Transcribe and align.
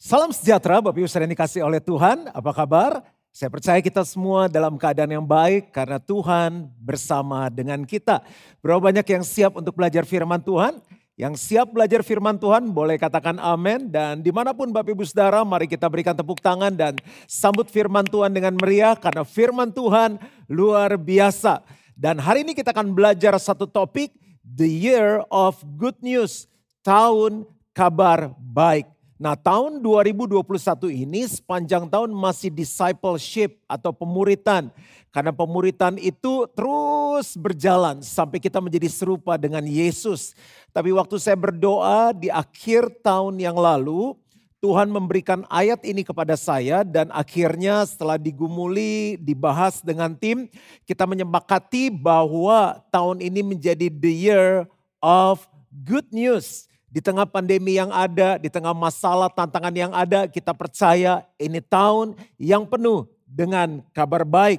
Salam 0.00 0.32
sejahtera 0.32 0.80
Bapak 0.80 0.96
Ibu 0.96 1.04
saudara 1.04 1.28
dikasih 1.28 1.60
oleh 1.60 1.76
Tuhan. 1.76 2.32
Apa 2.32 2.56
kabar? 2.56 3.04
Saya 3.36 3.52
percaya 3.52 3.84
kita 3.84 4.00
semua 4.00 4.48
dalam 4.48 4.80
keadaan 4.80 5.12
yang 5.12 5.28
baik 5.28 5.76
karena 5.76 6.00
Tuhan 6.00 6.72
bersama 6.80 7.52
dengan 7.52 7.84
kita. 7.84 8.24
Berapa 8.64 8.80
banyak 8.80 9.04
yang 9.04 9.20
siap 9.20 9.60
untuk 9.60 9.76
belajar 9.76 10.08
firman 10.08 10.40
Tuhan? 10.40 10.80
Yang 11.20 11.36
siap 11.44 11.76
belajar 11.76 12.00
firman 12.00 12.40
Tuhan 12.40 12.72
boleh 12.72 12.96
katakan 12.96 13.36
amin. 13.44 13.92
Dan 13.92 14.24
di 14.24 14.32
mana 14.32 14.56
pun 14.56 14.72
Bapak 14.72 14.88
Ibu 14.88 15.04
Saudara 15.04 15.44
mari 15.44 15.68
kita 15.68 15.84
berikan 15.92 16.16
tepuk 16.16 16.40
tangan 16.40 16.72
dan 16.72 16.96
sambut 17.28 17.68
firman 17.68 18.08
Tuhan 18.08 18.32
dengan 18.32 18.56
meriah. 18.56 18.96
Karena 18.96 19.20
firman 19.20 19.68
Tuhan 19.68 20.16
luar 20.48 20.96
biasa. 20.96 21.60
Dan 21.92 22.16
hari 22.24 22.48
ini 22.48 22.56
kita 22.56 22.72
akan 22.72 22.96
belajar 22.96 23.36
satu 23.36 23.68
topik. 23.68 24.16
The 24.48 24.64
Year 24.64 25.28
of 25.28 25.60
Good 25.76 26.00
News. 26.00 26.48
Tahun 26.80 27.44
kabar 27.76 28.32
baik. 28.40 28.99
Nah 29.20 29.36
tahun 29.36 29.84
2021 29.84 30.40
ini 30.88 31.28
sepanjang 31.28 31.92
tahun 31.92 32.08
masih 32.08 32.48
discipleship 32.48 33.60
atau 33.68 33.92
pemuritan. 33.92 34.72
Karena 35.12 35.28
pemuritan 35.28 36.00
itu 36.00 36.48
terus 36.56 37.36
berjalan 37.36 38.00
sampai 38.00 38.40
kita 38.40 38.64
menjadi 38.64 38.88
serupa 38.88 39.36
dengan 39.36 39.60
Yesus. 39.60 40.32
Tapi 40.72 40.88
waktu 40.96 41.20
saya 41.20 41.36
berdoa 41.36 42.16
di 42.16 42.32
akhir 42.32 43.04
tahun 43.04 43.36
yang 43.36 43.60
lalu, 43.60 44.16
Tuhan 44.64 44.88
memberikan 44.88 45.44
ayat 45.52 45.84
ini 45.84 46.00
kepada 46.00 46.32
saya 46.32 46.80
dan 46.80 47.12
akhirnya 47.12 47.84
setelah 47.84 48.16
digumuli, 48.16 49.20
dibahas 49.20 49.84
dengan 49.84 50.16
tim, 50.16 50.48
kita 50.88 51.04
menyepakati 51.04 51.92
bahwa 51.92 52.80
tahun 52.88 53.20
ini 53.20 53.44
menjadi 53.44 53.92
the 53.92 54.12
year 54.12 54.64
of 55.04 55.44
good 55.84 56.08
news. 56.08 56.69
Di 56.90 56.98
tengah 56.98 57.22
pandemi 57.22 57.78
yang 57.78 57.94
ada, 57.94 58.34
di 58.34 58.50
tengah 58.50 58.74
masalah 58.74 59.30
tantangan 59.30 59.70
yang 59.70 59.94
ada, 59.94 60.26
kita 60.26 60.50
percaya 60.50 61.22
ini 61.38 61.62
tahun 61.62 62.18
yang 62.34 62.66
penuh 62.66 63.06
dengan 63.22 63.78
kabar 63.94 64.26
baik. 64.26 64.58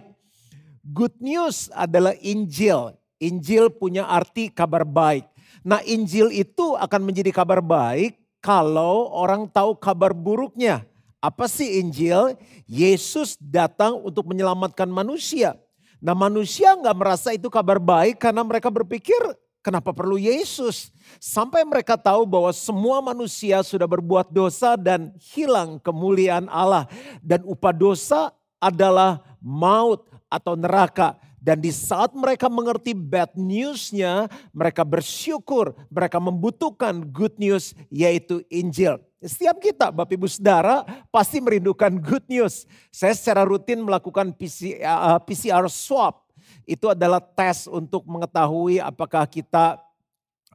Good 0.79 1.19
news 1.19 1.67
adalah 1.75 2.15
Injil. 2.23 2.95
Injil 3.19 3.67
punya 3.67 4.07
arti 4.07 4.47
kabar 4.47 4.87
baik. 4.87 5.27
Nah 5.61 5.83
Injil 5.83 6.31
itu 6.31 6.73
akan 6.79 7.03
menjadi 7.03 7.35
kabar 7.35 7.59
baik 7.59 8.15
kalau 8.39 9.11
orang 9.11 9.45
tahu 9.51 9.75
kabar 9.75 10.15
buruknya. 10.15 10.87
Apa 11.21 11.45
sih 11.51 11.83
Injil? 11.83 12.39
Yesus 12.65 13.37
datang 13.37 14.01
untuk 14.01 14.25
menyelamatkan 14.31 14.89
manusia. 14.89 15.53
Nah 16.01 16.17
manusia 16.17 16.73
nggak 16.73 16.97
merasa 16.97 17.29
itu 17.35 17.45
kabar 17.51 17.77
baik 17.77 18.17
karena 18.17 18.41
mereka 18.41 18.73
berpikir 18.73 19.19
Kenapa 19.61 19.93
perlu 19.93 20.17
Yesus? 20.17 20.89
Sampai 21.21 21.61
mereka 21.61 21.93
tahu 21.93 22.25
bahwa 22.25 22.49
semua 22.49 22.97
manusia 22.97 23.61
sudah 23.61 23.85
berbuat 23.85 24.33
dosa 24.33 24.73
dan 24.73 25.13
hilang 25.21 25.77
kemuliaan 25.77 26.49
Allah. 26.49 26.89
Dan 27.21 27.45
upah 27.45 27.69
dosa 27.69 28.33
adalah 28.57 29.21
maut 29.37 30.09
atau 30.33 30.57
neraka. 30.57 31.13
Dan 31.41 31.61
di 31.61 31.69
saat 31.73 32.13
mereka 32.13 32.49
mengerti 32.49 32.93
bad 32.93 33.33
newsnya, 33.37 34.29
mereka 34.53 34.81
bersyukur, 34.81 35.73
mereka 35.89 36.17
membutuhkan 36.17 37.01
good 37.09 37.33
news 37.37 37.77
yaitu 37.89 38.41
Injil. 38.49 38.97
Setiap 39.21 39.61
kita 39.61 39.93
Bapak 39.93 40.17
Ibu 40.17 40.25
Saudara 40.25 40.81
pasti 41.13 41.37
merindukan 41.37 41.93
good 42.01 42.25
news. 42.25 42.65
Saya 42.89 43.13
secara 43.13 43.45
rutin 43.45 43.85
melakukan 43.85 44.33
PCR, 44.33 45.21
PCR 45.21 45.65
swab 45.69 46.30
itu 46.71 46.87
adalah 46.87 47.19
tes 47.19 47.67
untuk 47.67 48.07
mengetahui 48.07 48.79
apakah 48.79 49.27
kita 49.27 49.75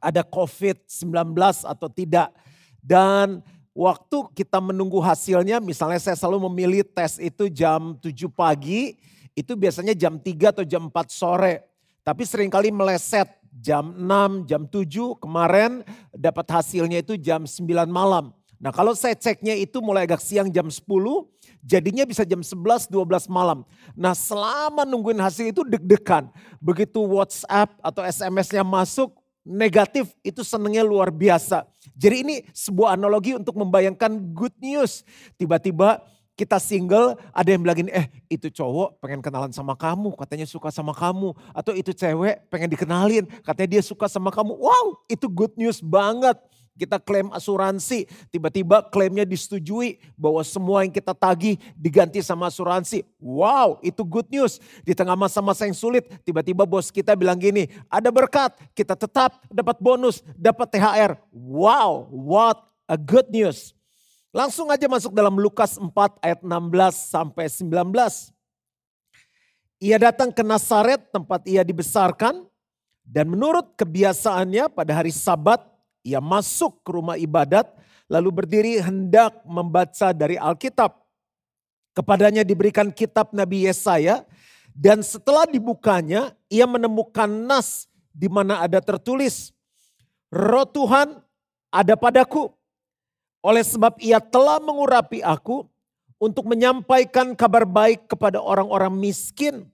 ada 0.01 0.25
COVID-19 0.25 1.13
atau 1.61 1.85
tidak. 1.93 2.33
Dan 2.81 3.45
waktu 3.77 4.17
kita 4.33 4.57
menunggu 4.57 4.97
hasilnya, 4.97 5.61
misalnya 5.61 6.01
saya 6.01 6.17
selalu 6.17 6.49
memilih 6.49 6.81
tes 6.81 7.21
itu 7.21 7.45
jam 7.53 7.93
7 8.01 8.09
pagi, 8.33 8.97
itu 9.37 9.53
biasanya 9.53 9.93
jam 9.93 10.17
3 10.17 10.49
atau 10.49 10.65
jam 10.65 10.89
4 10.89 11.13
sore. 11.13 11.61
Tapi 12.01 12.23
sering 12.25 12.49
kali 12.49 12.73
meleset 12.73 13.29
jam 13.53 13.93
6, 13.93 14.49
jam 14.49 14.65
7, 14.65 15.21
kemarin 15.21 15.85
dapat 16.09 16.45
hasilnya 16.49 17.05
itu 17.05 17.13
jam 17.21 17.45
9 17.45 17.61
malam. 17.85 18.33
Nah 18.57 18.73
kalau 18.73 18.97
saya 18.97 19.13
ceknya 19.13 19.53
itu 19.53 19.77
mulai 19.79 20.09
agak 20.09 20.21
siang 20.21 20.49
jam 20.49 20.65
10, 20.65 20.81
jadinya 21.61 22.03
bisa 22.09 22.25
jam 22.25 22.41
11, 22.41 22.89
12 22.89 23.29
malam. 23.29 23.61
Nah 23.93 24.17
selama 24.17 24.81
nungguin 24.81 25.21
hasil 25.21 25.53
itu 25.53 25.61
deg-degan. 25.61 26.29
Begitu 26.57 26.97
WhatsApp 26.97 27.77
atau 27.85 28.01
SMS-nya 28.01 28.65
masuk, 28.65 29.13
negatif 29.47 30.11
itu 30.25 30.43
senengnya 30.43 30.83
luar 30.83 31.13
biasa. 31.13 31.63
Jadi 31.95 32.15
ini 32.25 32.35
sebuah 32.51 32.99
analogi 32.99 33.37
untuk 33.37 33.55
membayangkan 33.55 34.19
good 34.35 34.53
news. 34.59 35.07
Tiba-tiba 35.39 36.03
kita 36.37 36.61
single, 36.61 37.17
ada 37.33 37.49
yang 37.49 37.65
bilang 37.65 37.89
eh 37.89 38.13
itu 38.29 38.53
cowok 38.53 39.01
pengen 39.01 39.25
kenalan 39.25 39.49
sama 39.49 39.73
kamu, 39.73 40.13
katanya 40.13 40.45
suka 40.45 40.69
sama 40.69 40.93
kamu. 40.93 41.33
Atau 41.49 41.73
itu 41.73 41.89
cewek 41.97 42.45
pengen 42.53 42.69
dikenalin, 42.69 43.25
katanya 43.41 43.79
dia 43.79 43.83
suka 43.85 44.05
sama 44.05 44.29
kamu. 44.29 44.53
Wow, 44.53 45.01
itu 45.09 45.25
good 45.25 45.57
news 45.57 45.81
banget. 45.81 46.37
Kita 46.77 47.01
klaim 47.01 47.33
asuransi, 47.33 48.05
tiba-tiba 48.29 48.85
klaimnya 48.85 49.25
disetujui 49.25 49.97
bahwa 50.13 50.45
semua 50.45 50.85
yang 50.85 50.93
kita 50.93 51.17
tagih 51.17 51.57
diganti 51.73 52.21
sama 52.21 52.53
asuransi. 52.53 53.01
Wow, 53.17 53.81
itu 53.81 54.05
good 54.05 54.29
news. 54.29 54.61
Di 54.85 54.93
tengah 54.93 55.17
masa-masa 55.17 55.65
yang 55.65 55.73
sulit, 55.73 56.05
tiba-tiba 56.21 56.69
bos 56.69 56.93
kita 56.93 57.17
bilang 57.17 57.41
gini, 57.41 57.65
ada 57.89 58.13
berkat, 58.13 58.53
kita 58.77 58.93
tetap 58.93 59.41
dapat 59.49 59.81
bonus, 59.81 60.21
dapat 60.37 60.69
THR. 60.69 61.17
Wow, 61.33 62.05
what 62.13 62.61
a 62.85 62.95
good 62.95 63.27
news. 63.33 63.73
Langsung 64.29 64.69
aja 64.69 64.85
masuk 64.85 65.17
dalam 65.17 65.33
Lukas 65.33 65.81
4 65.81 65.89
ayat 66.21 66.39
16 66.45 66.53
sampai 66.93 67.49
19. 67.49 68.37
Ia 69.81 69.97
datang 69.97 70.29
ke 70.29 70.45
Nazaret 70.45 71.09
tempat 71.09 71.41
ia 71.49 71.65
dibesarkan 71.65 72.45
dan 73.07 73.25
menurut 73.29 73.77
kebiasaannya 73.79 74.73
pada 74.73 74.91
hari 74.91 75.13
sabat 75.15 75.63
ia 76.07 76.23
masuk 76.23 76.79
ke 76.87 76.89
rumah 76.95 77.19
ibadat 77.19 77.67
lalu 78.07 78.31
berdiri 78.31 78.79
hendak 78.79 79.43
membaca 79.43 80.15
dari 80.15 80.39
Alkitab. 80.39 80.95
Kepadanya 81.91 82.47
diberikan 82.47 82.87
kitab 82.95 83.35
Nabi 83.35 83.67
Yesaya 83.67 84.23
dan 84.71 85.03
setelah 85.03 85.43
dibukanya 85.43 86.31
ia 86.47 86.63
menemukan 86.63 87.27
nas 87.27 87.91
di 88.15 88.31
mana 88.31 88.63
ada 88.63 88.79
tertulis 88.79 89.51
Roh 90.29 90.67
Tuhan 90.69 91.17
ada 91.73 91.97
padaku 91.97 92.53
oleh 93.41 93.65
sebab 93.65 93.97
ia 93.97 94.21
telah 94.21 94.61
mengurapi 94.61 95.25
aku 95.25 95.65
untuk 96.21 96.45
menyampaikan 96.49 97.33
kabar 97.33 97.65
baik 97.65 98.09
kepada 98.09 98.41
orang-orang 98.41 98.93
miskin 98.93 99.65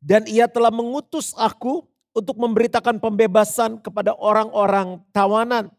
dan 0.00 0.24
ia 0.24 0.48
telah 0.48 0.72
mengutus 0.72 1.36
aku 1.36 1.84
untuk 2.18 2.34
memberitakan 2.34 2.98
pembebasan 2.98 3.78
kepada 3.78 4.10
orang-orang 4.18 4.98
tawanan 5.14 5.70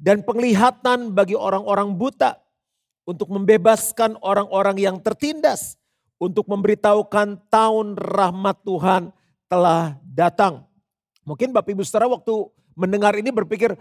dan 0.00 0.24
penglihatan 0.24 1.12
bagi 1.12 1.36
orang-orang 1.36 1.92
buta 1.92 2.40
untuk 3.04 3.28
membebaskan 3.28 4.16
orang-orang 4.24 4.80
yang 4.80 4.96
tertindas 4.96 5.76
untuk 6.16 6.48
memberitahukan 6.48 7.36
tahun 7.52 8.00
rahmat 8.00 8.56
Tuhan 8.64 9.12
telah 9.44 10.00
datang. 10.08 10.64
Mungkin 11.28 11.52
Bapak 11.52 11.76
Ibu 11.76 11.84
Saudara 11.84 12.08
waktu 12.08 12.32
mendengar 12.72 13.12
ini 13.16 13.28
berpikir, 13.28 13.76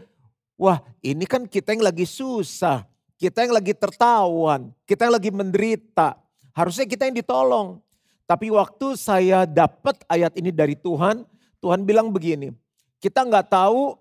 wah 0.59 0.83
ini 0.99 1.23
kan 1.23 1.47
kita 1.47 1.71
yang 1.71 1.87
lagi 1.87 2.03
susah, 2.03 2.83
kita 3.15 3.47
yang 3.47 3.55
lagi 3.55 3.71
tertawan, 3.71 4.75
kita 4.83 5.07
yang 5.07 5.15
lagi 5.15 5.31
menderita. 5.31 6.19
Harusnya 6.51 6.83
kita 6.83 7.07
yang 7.07 7.15
ditolong. 7.15 7.79
Tapi 8.23 8.47
waktu 8.51 8.95
saya 8.95 9.43
dapat 9.43 9.99
ayat 10.07 10.31
ini 10.39 10.51
dari 10.51 10.79
Tuhan, 10.79 11.27
Tuhan 11.63 11.87
bilang 11.87 12.11
begini, 12.11 12.51
kita 12.99 13.23
nggak 13.23 13.47
tahu 13.55 13.95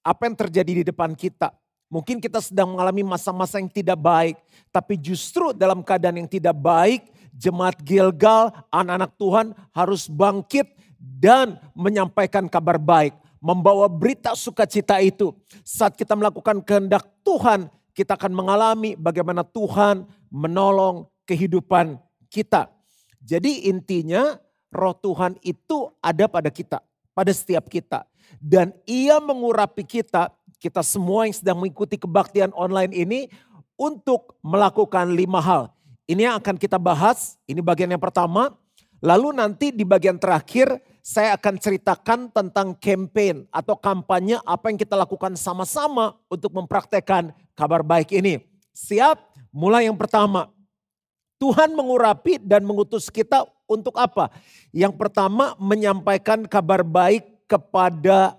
apa 0.00 0.22
yang 0.24 0.32
terjadi 0.32 0.72
di 0.80 0.84
depan 0.88 1.12
kita. 1.12 1.52
Mungkin 1.92 2.24
kita 2.24 2.40
sedang 2.40 2.72
mengalami 2.72 3.04
masa-masa 3.04 3.60
yang 3.60 3.68
tidak 3.68 4.00
baik, 4.00 4.40
tapi 4.72 4.96
justru 4.96 5.52
dalam 5.52 5.84
keadaan 5.84 6.24
yang 6.24 6.30
tidak 6.32 6.56
baik, 6.56 7.04
jemaat 7.36 7.76
Gilgal, 7.84 8.48
anak-anak 8.72 9.12
Tuhan 9.20 9.46
harus 9.76 10.08
bangkit 10.08 10.72
dan 10.96 11.60
menyampaikan 11.76 12.48
kabar 12.48 12.80
baik, 12.80 13.12
membawa 13.44 13.92
berita 13.92 14.32
sukacita 14.32 14.96
itu. 15.04 15.36
Saat 15.68 15.92
kita 16.00 16.16
melakukan 16.16 16.64
kehendak 16.64 17.04
Tuhan, 17.20 17.68
kita 17.92 18.16
akan 18.16 18.32
mengalami 18.32 18.96
bagaimana 18.96 19.44
Tuhan 19.44 20.08
menolong 20.32 21.12
kehidupan 21.28 22.00
kita. 22.32 22.72
Jadi 23.20 23.68
intinya 23.68 24.32
roh 24.72 24.96
Tuhan 24.96 25.36
itu 25.44 25.92
ada 26.00 26.24
pada 26.24 26.48
kita 26.48 26.80
pada 27.12 27.32
setiap 27.32 27.68
kita. 27.68 28.04
Dan 28.40 28.72
ia 28.88 29.20
mengurapi 29.20 29.84
kita, 29.84 30.32
kita 30.56 30.82
semua 30.82 31.28
yang 31.28 31.36
sedang 31.36 31.60
mengikuti 31.60 32.00
kebaktian 32.00 32.50
online 32.56 32.92
ini 32.92 33.20
untuk 33.76 34.36
melakukan 34.42 35.12
lima 35.12 35.40
hal. 35.40 35.62
Ini 36.08 36.32
yang 36.32 36.36
akan 36.42 36.56
kita 36.58 36.76
bahas, 36.76 37.40
ini 37.46 37.62
bagian 37.62 37.92
yang 37.92 38.02
pertama. 38.02 38.52
Lalu 39.02 39.34
nanti 39.34 39.74
di 39.74 39.82
bagian 39.82 40.18
terakhir 40.18 40.78
saya 41.02 41.34
akan 41.34 41.58
ceritakan 41.58 42.30
tentang 42.30 42.78
campaign 42.78 43.50
atau 43.50 43.74
kampanye 43.74 44.38
apa 44.46 44.70
yang 44.70 44.78
kita 44.78 44.94
lakukan 44.94 45.34
sama-sama 45.34 46.14
untuk 46.30 46.54
mempraktekkan 46.54 47.34
kabar 47.58 47.82
baik 47.82 48.14
ini. 48.14 48.38
Siap? 48.70 49.32
mulai 49.52 49.86
yang 49.86 49.94
pertama. 50.00 50.48
Tuhan 51.36 51.76
mengurapi 51.76 52.40
dan 52.40 52.64
mengutus 52.64 53.12
kita 53.12 53.44
untuk 53.72 53.96
apa? 53.96 54.28
Yang 54.70 54.94
pertama 55.00 55.56
menyampaikan 55.56 56.44
kabar 56.44 56.84
baik 56.84 57.48
kepada 57.48 58.36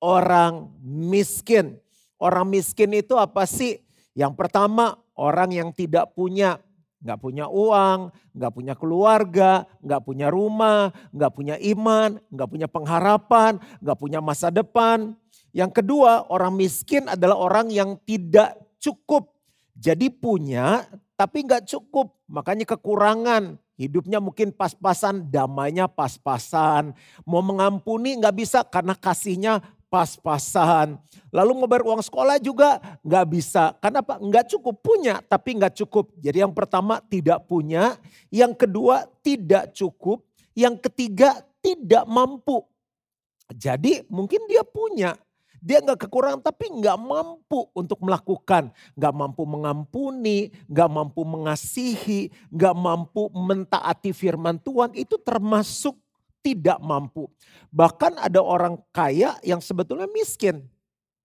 orang 0.00 0.72
miskin. 0.82 1.76
Orang 2.20 2.52
miskin 2.52 2.92
itu 2.96 3.16
apa 3.16 3.44
sih? 3.44 3.80
Yang 4.16 4.36
pertama 4.36 4.96
orang 5.16 5.52
yang 5.52 5.68
tidak 5.72 6.12
punya 6.16 6.60
nggak 7.00 7.16
punya 7.16 7.48
uang, 7.48 8.12
nggak 8.36 8.52
punya 8.52 8.74
keluarga, 8.76 9.64
nggak 9.80 10.02
punya 10.04 10.28
rumah, 10.28 10.92
nggak 11.16 11.32
punya 11.32 11.56
iman, 11.56 12.20
nggak 12.28 12.48
punya 12.48 12.68
pengharapan, 12.68 13.56
nggak 13.80 13.98
punya 13.98 14.20
masa 14.20 14.52
depan. 14.52 15.16
Yang 15.50 15.82
kedua, 15.82 16.28
orang 16.28 16.54
miskin 16.60 17.08
adalah 17.08 17.40
orang 17.40 17.72
yang 17.72 17.96
tidak 18.04 18.54
cukup. 18.76 19.32
Jadi 19.80 20.12
punya 20.12 20.84
tapi 21.20 21.44
nggak 21.44 21.68
cukup, 21.68 22.16
makanya 22.32 22.64
kekurangan. 22.64 23.60
Hidupnya 23.76 24.24
mungkin 24.24 24.56
pas-pasan, 24.56 25.28
damainya 25.28 25.84
pas-pasan. 25.84 26.96
Mau 27.28 27.44
mengampuni 27.44 28.16
nggak 28.16 28.36
bisa 28.40 28.64
karena 28.64 28.96
kasihnya 28.96 29.60
pas-pasan. 29.92 30.96
Lalu 31.28 31.50
mau 31.52 31.68
bayar 31.68 31.84
uang 31.84 32.00
sekolah 32.00 32.40
juga 32.40 32.80
nggak 33.04 33.26
bisa. 33.36 33.76
Karena 33.84 34.00
apa? 34.00 34.16
Nggak 34.16 34.56
cukup 34.56 34.80
punya 34.80 35.20
tapi 35.20 35.60
nggak 35.60 35.76
cukup. 35.84 36.08
Jadi 36.16 36.40
yang 36.40 36.56
pertama 36.56 37.04
tidak 37.04 37.44
punya. 37.44 38.00
Yang 38.32 38.64
kedua 38.64 39.04
tidak 39.20 39.76
cukup. 39.76 40.24
Yang 40.56 40.88
ketiga 40.88 41.44
tidak 41.60 42.08
mampu. 42.08 42.64
Jadi 43.52 44.08
mungkin 44.08 44.48
dia 44.48 44.64
punya. 44.64 45.12
Dia 45.60 45.84
nggak 45.84 46.08
kekurangan 46.08 46.40
tapi 46.40 46.72
nggak 46.72 46.98
mampu 46.98 47.68
untuk 47.76 48.00
melakukan. 48.00 48.72
Nggak 48.96 49.14
mampu 49.14 49.42
mengampuni, 49.44 50.50
nggak 50.66 50.90
mampu 50.90 51.20
mengasihi, 51.24 52.32
nggak 52.48 52.74
mampu 52.76 53.28
mentaati 53.30 54.10
firman 54.16 54.56
Tuhan. 54.58 54.96
Itu 54.96 55.20
termasuk 55.20 55.96
tidak 56.40 56.80
mampu. 56.80 57.28
Bahkan 57.68 58.16
ada 58.16 58.40
orang 58.40 58.80
kaya 58.90 59.36
yang 59.44 59.60
sebetulnya 59.60 60.08
miskin. 60.08 60.64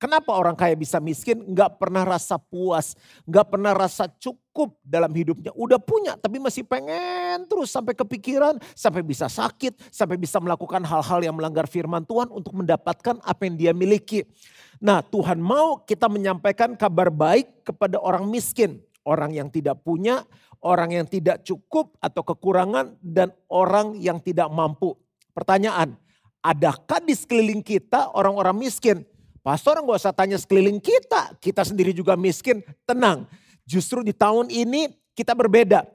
Kenapa 0.06 0.38
orang 0.38 0.54
kaya 0.54 0.78
bisa 0.78 1.02
miskin? 1.02 1.42
Gak 1.57 1.81
pernah 1.81 2.06
rasa 2.06 2.38
puas, 2.38 2.94
gak 3.25 3.50
pernah 3.50 3.74
rasa 3.74 4.06
cukup 4.06 4.78
dalam 4.86 5.10
hidupnya. 5.10 5.50
Udah 5.57 5.81
punya 5.81 6.13
tapi 6.13 6.38
masih 6.38 6.62
pengen 6.62 7.50
terus 7.50 7.74
sampai 7.74 7.98
kepikiran, 7.98 8.62
sampai 8.78 9.02
bisa 9.02 9.25
sakit, 9.25 9.74
sampai 9.90 10.22
bisa 10.22 10.38
melakukan 10.38 10.86
hal-hal 10.86 11.25
yang 11.25 11.34
melanggar 11.34 11.66
firman 11.66 12.06
Tuhan 12.06 12.30
untuk 12.30 12.54
mendapatkan 12.54 13.18
apa 13.18 13.50
yang 13.50 13.57
dia 13.57 13.74
miliki. 13.74 14.30
Nah 14.78 15.02
Tuhan 15.02 15.42
mau 15.42 15.81
kita 15.81 16.06
menyampaikan 16.06 16.78
kabar 16.78 17.10
baik 17.10 17.66
kepada 17.66 17.98
orang 17.98 18.30
miskin. 18.30 18.86
Orang 19.10 19.34
yang 19.34 19.50
tidak 19.50 19.81
punya, 19.81 20.22
orang 20.62 21.01
yang 21.01 21.10
tidak 21.10 21.42
cukup 21.42 21.98
atau 21.98 22.22
kekurangan 22.22 22.94
dan 23.01 23.34
orang 23.50 23.98
yang 23.98 24.22
tidak 24.22 24.54
mampu. 24.54 24.94
Pertanyaan, 25.34 25.98
adakah 26.46 27.01
di 27.01 27.18
sekeliling 27.18 27.66
kita 27.66 28.13
orang-orang 28.13 28.69
miskin? 28.69 29.01
Pastor 29.46 29.78
nggak 29.78 30.02
usah 30.02 30.10
tanya 30.10 30.42
sekeliling 30.42 30.82
kita, 30.82 31.38
kita 31.38 31.62
sendiri 31.62 31.94
juga 31.94 32.18
miskin. 32.18 32.66
Tenang, 32.82 33.30
justru 33.62 34.02
di 34.02 34.10
tahun 34.10 34.50
ini 34.50 34.90
kita 35.14 35.38
berbeda. 35.38 35.86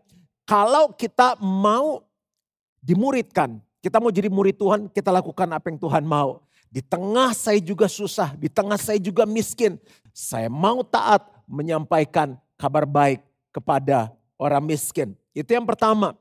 Kalau 0.46 0.94
kita 0.94 1.34
mau 1.42 2.06
dimuridkan, 2.78 3.58
kita 3.82 3.98
mau 3.98 4.14
jadi 4.14 4.30
murid 4.30 4.54
Tuhan, 4.54 4.86
kita 4.86 5.10
lakukan 5.10 5.50
apa 5.50 5.66
yang 5.66 5.82
Tuhan 5.82 6.06
mau. 6.06 6.46
Di 6.70 6.78
tengah 6.78 7.34
saya 7.34 7.58
juga 7.58 7.90
susah, 7.90 8.38
di 8.38 8.46
tengah 8.46 8.78
saya 8.78 9.02
juga 9.02 9.26
miskin. 9.26 9.82
Saya 10.14 10.46
mau 10.46 10.86
taat 10.86 11.26
menyampaikan 11.50 12.38
kabar 12.54 12.86
baik 12.86 13.18
kepada 13.50 14.14
orang 14.38 14.62
miskin. 14.62 15.18
Itu 15.34 15.58
yang 15.58 15.66
pertama. 15.66 16.14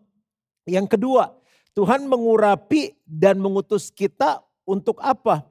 Yang 0.66 0.98
kedua, 0.98 1.30
Tuhan 1.78 2.10
mengurapi 2.10 2.98
dan 3.06 3.38
mengutus 3.38 3.94
kita 3.94 4.42
untuk 4.66 4.98
apa? 4.98 5.46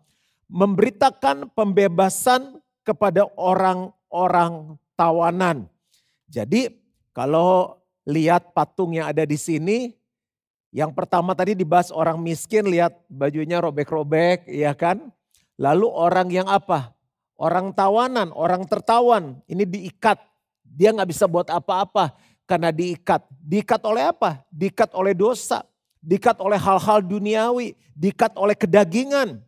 Memberitakan 0.48 1.52
pembebasan 1.52 2.56
kepada 2.80 3.28
orang-orang 3.36 4.80
tawanan. 4.96 5.68
Jadi 6.28 6.72
kalau 7.12 7.76
lihat 8.08 8.56
patung 8.56 8.96
yang 8.96 9.12
ada 9.12 9.28
di 9.28 9.36
sini, 9.36 9.92
yang 10.72 10.96
pertama 10.96 11.36
tadi 11.36 11.52
dibahas 11.52 11.92
orang 11.92 12.16
miskin, 12.16 12.64
lihat 12.64 12.96
bajunya 13.12 13.60
robek-robek, 13.60 14.48
ya 14.48 14.72
kan? 14.72 15.12
Lalu 15.60 15.88
orang 15.92 16.28
yang 16.32 16.48
apa? 16.48 16.96
Orang 17.36 17.76
tawanan, 17.76 18.32
orang 18.32 18.64
tertawan, 18.64 19.38
ini 19.46 19.68
diikat. 19.68 20.16
Dia 20.64 20.96
nggak 20.96 21.10
bisa 21.12 21.28
buat 21.28 21.48
apa-apa 21.52 22.16
karena 22.48 22.72
diikat. 22.72 23.20
Diikat 23.36 23.84
oleh 23.84 24.08
apa? 24.08 24.42
Diikat 24.48 24.96
oleh 24.96 25.12
dosa 25.12 25.62
dikat 26.02 26.38
oleh 26.38 26.58
hal-hal 26.58 27.02
duniawi, 27.02 27.74
dikat 27.94 28.34
oleh 28.38 28.54
kedagingan. 28.54 29.42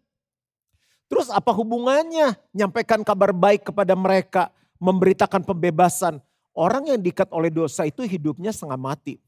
Terus 1.11 1.27
apa 1.27 1.51
hubungannya 1.51 2.39
nyampaikan 2.55 3.03
kabar 3.03 3.35
baik 3.35 3.75
kepada 3.75 3.99
mereka, 3.99 4.55
memberitakan 4.79 5.43
pembebasan. 5.43 6.23
Orang 6.55 6.87
yang 6.87 7.03
dikat 7.03 7.27
oleh 7.35 7.51
dosa 7.51 7.83
itu 7.83 8.07
hidupnya 8.07 8.55
setengah 8.55 8.79
mati. 8.79 9.19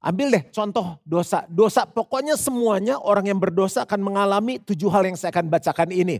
Ambil 0.00 0.32
deh 0.32 0.44
contoh 0.48 0.96
dosa. 1.04 1.44
Dosa 1.52 1.84
pokoknya 1.84 2.34
semuanya 2.40 2.96
orang 2.96 3.28
yang 3.28 3.38
berdosa 3.38 3.84
akan 3.84 4.00
mengalami 4.00 4.56
tujuh 4.58 4.88
hal 4.88 5.04
yang 5.04 5.14
saya 5.14 5.30
akan 5.36 5.52
bacakan 5.52 5.92
ini. 5.92 6.18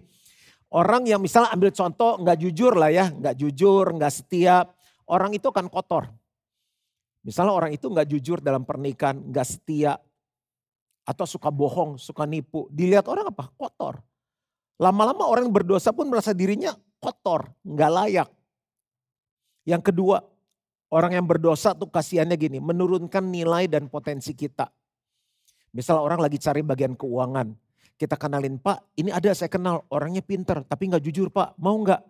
Orang 0.69 1.09
yang 1.09 1.21
misalnya 1.25 1.57
ambil 1.57 1.73
contoh 1.73 2.21
nggak 2.21 2.39
jujur 2.45 2.77
lah 2.77 2.93
ya, 2.93 3.09
nggak 3.09 3.35
jujur, 3.37 3.97
nggak 3.97 4.13
setia. 4.13 4.69
Orang 5.09 5.33
itu 5.33 5.49
akan 5.49 5.73
kotor. 5.73 6.13
Misalnya 7.25 7.53
orang 7.57 7.73
itu 7.73 7.89
nggak 7.89 8.09
jujur 8.13 8.39
dalam 8.45 8.65
pernikahan, 8.69 9.19
nggak 9.19 9.47
setia, 9.47 9.97
atau 11.03 11.27
suka 11.27 11.51
bohong, 11.51 11.99
suka 11.99 12.23
nipu. 12.27 12.71
Dilihat 12.71 13.07
orang 13.11 13.31
apa? 13.31 13.51
Kotor. 13.55 13.99
Lama-lama 14.83 15.31
orang 15.31 15.47
yang 15.47 15.55
berdosa 15.55 15.95
pun 15.95 16.11
merasa 16.11 16.35
dirinya 16.35 16.75
kotor, 16.99 17.55
nggak 17.63 17.91
layak. 18.03 18.29
Yang 19.63 19.95
kedua, 19.95 20.19
orang 20.91 21.23
yang 21.23 21.27
berdosa 21.27 21.71
tuh 21.71 21.87
kasihannya 21.87 22.35
gini, 22.35 22.59
menurunkan 22.59 23.23
nilai 23.23 23.71
dan 23.71 23.87
potensi 23.87 24.35
kita. 24.35 24.67
Misal 25.71 26.03
orang 26.03 26.19
lagi 26.19 26.35
cari 26.43 26.67
bagian 26.67 26.99
keuangan, 26.99 27.55
kita 27.95 28.19
kenalin 28.19 28.59
Pak, 28.59 28.99
ini 28.99 29.15
ada 29.15 29.31
saya 29.31 29.47
kenal 29.47 29.87
orangnya 29.87 30.27
pinter 30.27 30.67
tapi 30.67 30.91
nggak 30.91 31.07
jujur 31.07 31.31
Pak, 31.31 31.55
mau 31.63 31.79
nggak? 31.79 32.03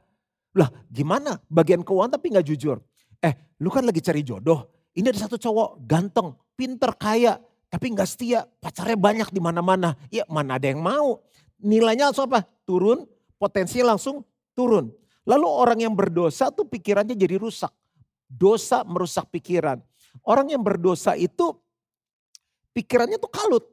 Lah 0.56 0.72
gimana 0.88 1.36
bagian 1.52 1.84
keuangan 1.84 2.16
tapi 2.16 2.32
nggak 2.32 2.46
jujur? 2.48 2.80
Eh 3.20 3.52
lu 3.60 3.68
kan 3.68 3.84
lagi 3.84 4.00
cari 4.00 4.24
jodoh, 4.24 4.88
ini 4.96 5.12
ada 5.12 5.20
satu 5.28 5.36
cowok 5.36 5.84
ganteng, 5.84 6.32
pinter, 6.56 6.96
kaya, 6.96 7.36
tapi 7.68 7.92
nggak 7.92 8.08
setia, 8.08 8.48
pacarnya 8.60 8.96
banyak 8.96 9.28
di 9.28 9.40
mana-mana. 9.40 9.96
Ya 10.08 10.24
mana 10.28 10.56
ada 10.56 10.68
yang 10.68 10.80
mau. 10.80 11.20
Nilainya 11.62 12.10
langsung 12.10 12.26
apa? 12.26 12.42
Turun, 12.66 13.06
potensinya 13.38 13.94
langsung 13.94 14.26
turun. 14.52 14.90
Lalu 15.22 15.46
orang 15.46 15.78
yang 15.78 15.94
berdosa 15.94 16.50
tuh 16.50 16.66
pikirannya 16.66 17.14
jadi 17.14 17.38
rusak. 17.38 17.70
Dosa 18.26 18.82
merusak 18.82 19.30
pikiran. 19.30 19.78
Orang 20.26 20.50
yang 20.50 20.60
berdosa 20.60 21.14
itu 21.14 21.54
pikirannya 22.74 23.16
tuh 23.22 23.30
kalut. 23.30 23.64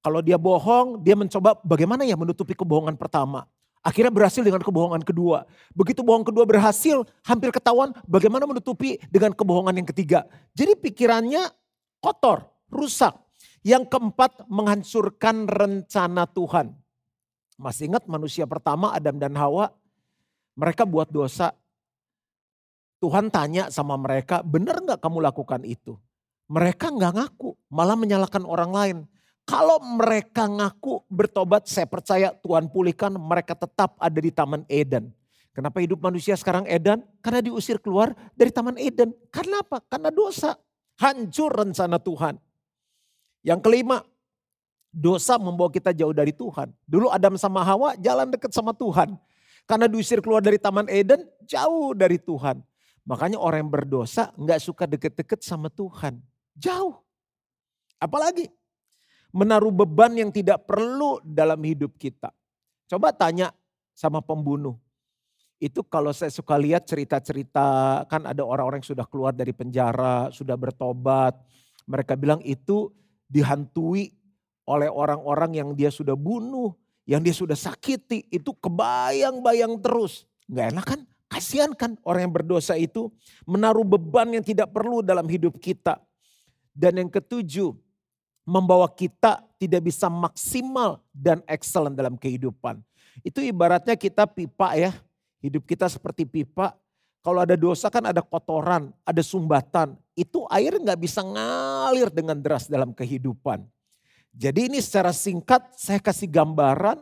Kalau 0.00 0.22
dia 0.22 0.38
bohong, 0.38 1.02
dia 1.02 1.18
mencoba 1.18 1.58
bagaimana 1.66 2.06
ya 2.06 2.16
menutupi 2.16 2.54
kebohongan 2.54 2.94
pertama. 2.94 3.44
Akhirnya 3.82 4.10
berhasil 4.10 4.42
dengan 4.42 4.62
kebohongan 4.62 5.02
kedua. 5.06 5.46
Begitu 5.70 6.02
bohong 6.02 6.26
kedua 6.26 6.42
berhasil, 6.42 7.06
hampir 7.22 7.54
ketahuan 7.54 7.94
bagaimana 8.06 8.42
menutupi 8.42 8.98
dengan 9.10 9.30
kebohongan 9.30 9.78
yang 9.78 9.86
ketiga. 9.86 10.26
Jadi 10.58 10.74
pikirannya 10.74 11.46
kotor, 12.02 12.50
rusak. 12.70 13.14
Yang 13.66 13.90
keempat, 13.90 14.46
menghancurkan 14.46 15.50
rencana 15.50 16.22
Tuhan. 16.30 16.85
Masih 17.56 17.88
ingat 17.88 18.04
manusia 18.04 18.44
pertama 18.44 18.92
Adam 18.92 19.16
dan 19.16 19.32
Hawa? 19.32 19.72
Mereka 20.56 20.84
buat 20.84 21.08
dosa. 21.08 21.56
Tuhan 23.00 23.28
tanya 23.28 23.68
sama 23.68 23.96
mereka, 24.00 24.40
benar 24.40 24.80
nggak 24.80 25.00
kamu 25.00 25.20
lakukan 25.20 25.60
itu? 25.64 26.00
Mereka 26.48 26.92
nggak 26.92 27.12
ngaku, 27.16 27.52
malah 27.68 27.96
menyalahkan 27.96 28.44
orang 28.44 28.72
lain. 28.72 28.96
Kalau 29.46 29.78
mereka 29.78 30.48
ngaku 30.48 31.06
bertobat, 31.06 31.68
saya 31.70 31.86
percaya 31.86 32.34
Tuhan 32.34 32.66
pulihkan 32.66 33.14
mereka 33.14 33.54
tetap 33.54 33.94
ada 34.00 34.18
di 34.18 34.32
Taman 34.32 34.66
Eden. 34.66 35.12
Kenapa 35.54 35.80
hidup 35.80 36.02
manusia 36.04 36.36
sekarang 36.36 36.68
Eden? 36.68 37.00
Karena 37.24 37.40
diusir 37.40 37.80
keluar 37.80 38.12
dari 38.36 38.52
Taman 38.52 38.76
Eden. 38.76 39.14
Karena 39.32 39.64
apa? 39.64 39.80
Karena 39.86 40.12
dosa. 40.12 40.52
Hancur 41.00 41.52
rencana 41.52 41.96
Tuhan. 41.96 42.36
Yang 43.46 43.60
kelima, 43.64 44.02
dosa 44.96 45.36
membawa 45.36 45.68
kita 45.68 45.92
jauh 45.92 46.16
dari 46.16 46.32
Tuhan. 46.32 46.72
Dulu 46.88 47.12
Adam 47.12 47.36
sama 47.36 47.60
Hawa 47.60 47.92
jalan 48.00 48.32
dekat 48.32 48.56
sama 48.56 48.72
Tuhan. 48.72 49.12
Karena 49.68 49.84
diusir 49.84 50.24
keluar 50.24 50.40
dari 50.40 50.56
Taman 50.56 50.88
Eden, 50.88 51.28
jauh 51.44 51.92
dari 51.92 52.16
Tuhan. 52.16 52.64
Makanya 53.04 53.36
orang 53.36 53.68
yang 53.68 53.72
berdosa 53.76 54.32
nggak 54.40 54.60
suka 54.64 54.88
deket-deket 54.88 55.44
sama 55.44 55.68
Tuhan. 55.68 56.16
Jauh. 56.56 56.96
Apalagi 58.00 58.48
menaruh 59.36 59.68
beban 59.68 60.16
yang 60.16 60.32
tidak 60.32 60.64
perlu 60.64 61.20
dalam 61.20 61.60
hidup 61.60 61.92
kita. 62.00 62.32
Coba 62.88 63.12
tanya 63.12 63.52
sama 63.92 64.24
pembunuh. 64.24 64.80
Itu 65.60 65.84
kalau 65.84 66.12
saya 66.16 66.32
suka 66.32 66.56
lihat 66.56 66.88
cerita-cerita 66.88 68.00
kan 68.08 68.24
ada 68.24 68.40
orang-orang 68.44 68.80
yang 68.80 68.92
sudah 68.96 69.06
keluar 69.08 69.36
dari 69.36 69.52
penjara, 69.52 70.32
sudah 70.32 70.56
bertobat. 70.56 71.36
Mereka 71.84 72.16
bilang 72.16 72.40
itu 72.44 72.92
dihantui 73.28 74.15
oleh 74.66 74.90
orang-orang 74.90 75.62
yang 75.62 75.68
dia 75.72 75.88
sudah 75.88 76.18
bunuh, 76.18 76.74
yang 77.06 77.22
dia 77.22 77.32
sudah 77.32 77.54
sakiti. 77.54 78.26
Itu 78.28 78.52
kebayang-bayang 78.58 79.78
terus. 79.78 80.26
Gak 80.50 80.74
enak 80.74 80.86
kan? 80.86 81.00
Kasihan 81.26 81.74
kan 81.74 81.98
orang 82.06 82.30
yang 82.30 82.34
berdosa 82.34 82.78
itu 82.78 83.10
menaruh 83.46 83.82
beban 83.82 84.30
yang 84.30 84.44
tidak 84.46 84.70
perlu 84.70 85.02
dalam 85.02 85.26
hidup 85.26 85.58
kita. 85.58 85.98
Dan 86.76 87.02
yang 87.02 87.10
ketujuh, 87.10 87.74
membawa 88.46 88.86
kita 88.86 89.42
tidak 89.58 89.90
bisa 89.90 90.06
maksimal 90.06 91.02
dan 91.10 91.42
excellent 91.50 91.98
dalam 91.98 92.14
kehidupan. 92.14 92.78
Itu 93.26 93.42
ibaratnya 93.42 93.98
kita 93.98 94.28
pipa 94.30 94.78
ya, 94.78 94.94
hidup 95.42 95.66
kita 95.66 95.90
seperti 95.90 96.22
pipa. 96.22 96.78
Kalau 97.26 97.42
ada 97.42 97.58
dosa 97.58 97.90
kan 97.90 98.06
ada 98.06 98.22
kotoran, 98.22 98.94
ada 99.02 99.18
sumbatan. 99.18 99.98
Itu 100.14 100.46
air 100.46 100.78
nggak 100.78 101.00
bisa 101.02 101.26
ngalir 101.26 102.06
dengan 102.14 102.38
deras 102.38 102.70
dalam 102.70 102.94
kehidupan. 102.94 103.66
Jadi 104.36 104.68
ini 104.68 104.84
secara 104.84 105.16
singkat 105.16 105.64
saya 105.80 105.96
kasih 105.96 106.28
gambaran 106.28 107.00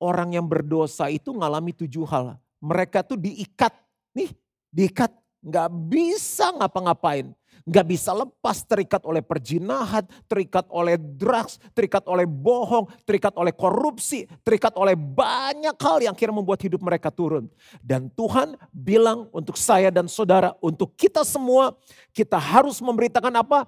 orang 0.00 0.32
yang 0.32 0.48
berdosa 0.48 1.12
itu 1.12 1.36
ngalami 1.36 1.76
tujuh 1.76 2.08
hal. 2.08 2.40
Mereka 2.64 3.04
tuh 3.04 3.20
diikat, 3.20 3.76
nih 4.16 4.32
diikat 4.72 5.12
nggak 5.44 5.68
bisa 5.92 6.48
ngapa-ngapain. 6.56 7.28
Nggak 7.64 7.86
bisa 7.88 8.12
lepas 8.12 8.60
terikat 8.64 9.00
oleh 9.08 9.24
perjinahan, 9.24 10.04
terikat 10.28 10.68
oleh 10.68 11.00
drugs, 11.00 11.56
terikat 11.72 12.04
oleh 12.04 12.28
bohong, 12.28 12.88
terikat 13.08 13.32
oleh 13.40 13.56
korupsi, 13.56 14.28
terikat 14.44 14.76
oleh 14.76 14.92
banyak 14.92 15.72
hal 15.80 15.96
yang 16.04 16.12
kira 16.12 16.28
membuat 16.28 16.60
hidup 16.60 16.84
mereka 16.84 17.08
turun. 17.08 17.48
Dan 17.80 18.12
Tuhan 18.12 18.60
bilang 18.68 19.32
untuk 19.32 19.56
saya 19.56 19.88
dan 19.88 20.12
saudara, 20.12 20.52
untuk 20.60 20.92
kita 20.92 21.24
semua, 21.24 21.72
kita 22.12 22.36
harus 22.36 22.84
memberitakan 22.84 23.32
apa? 23.32 23.64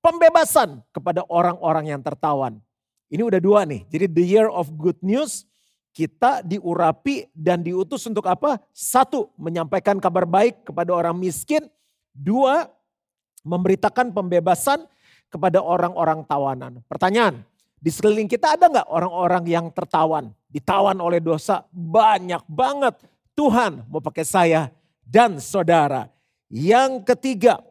Pembebasan 0.00 0.80
kepada 0.96 1.24
orang-orang 1.28 1.92
yang 1.92 2.00
tertawan. 2.00 2.56
Ini 3.12 3.20
udah 3.20 3.40
dua 3.42 3.68
nih, 3.68 3.84
jadi 3.90 4.06
the 4.08 4.24
year 4.24 4.48
of 4.48 4.70
good 4.78 4.96
news, 5.04 5.44
kita 5.90 6.40
diurapi 6.46 7.28
dan 7.34 7.60
diutus 7.60 8.06
untuk 8.06 8.24
apa? 8.30 8.62
Satu, 8.70 9.28
menyampaikan 9.34 9.98
kabar 9.98 10.24
baik 10.24 10.70
kepada 10.70 10.94
orang 10.94 11.18
miskin. 11.18 11.66
Dua, 12.14 12.70
memberitakan 13.42 14.14
pembebasan 14.14 14.86
kepada 15.28 15.60
orang-orang 15.60 16.22
tawanan. 16.24 16.80
Pertanyaan, 16.86 17.42
di 17.80 17.88
sekeliling 17.88 18.28
kita 18.28 18.60
ada 18.60 18.68
nggak 18.68 18.88
orang-orang 18.88 19.44
yang 19.48 19.66
tertawan, 19.72 20.30
ditawan 20.52 20.98
oleh 21.00 21.18
dosa? 21.18 21.64
Banyak 21.72 22.44
banget. 22.46 22.94
Tuhan 23.34 23.88
mau 23.88 24.04
pakai 24.04 24.26
saya 24.26 24.68
dan 25.00 25.40
saudara. 25.40 26.06
Yang 26.50 27.06
ketiga, 27.08 27.62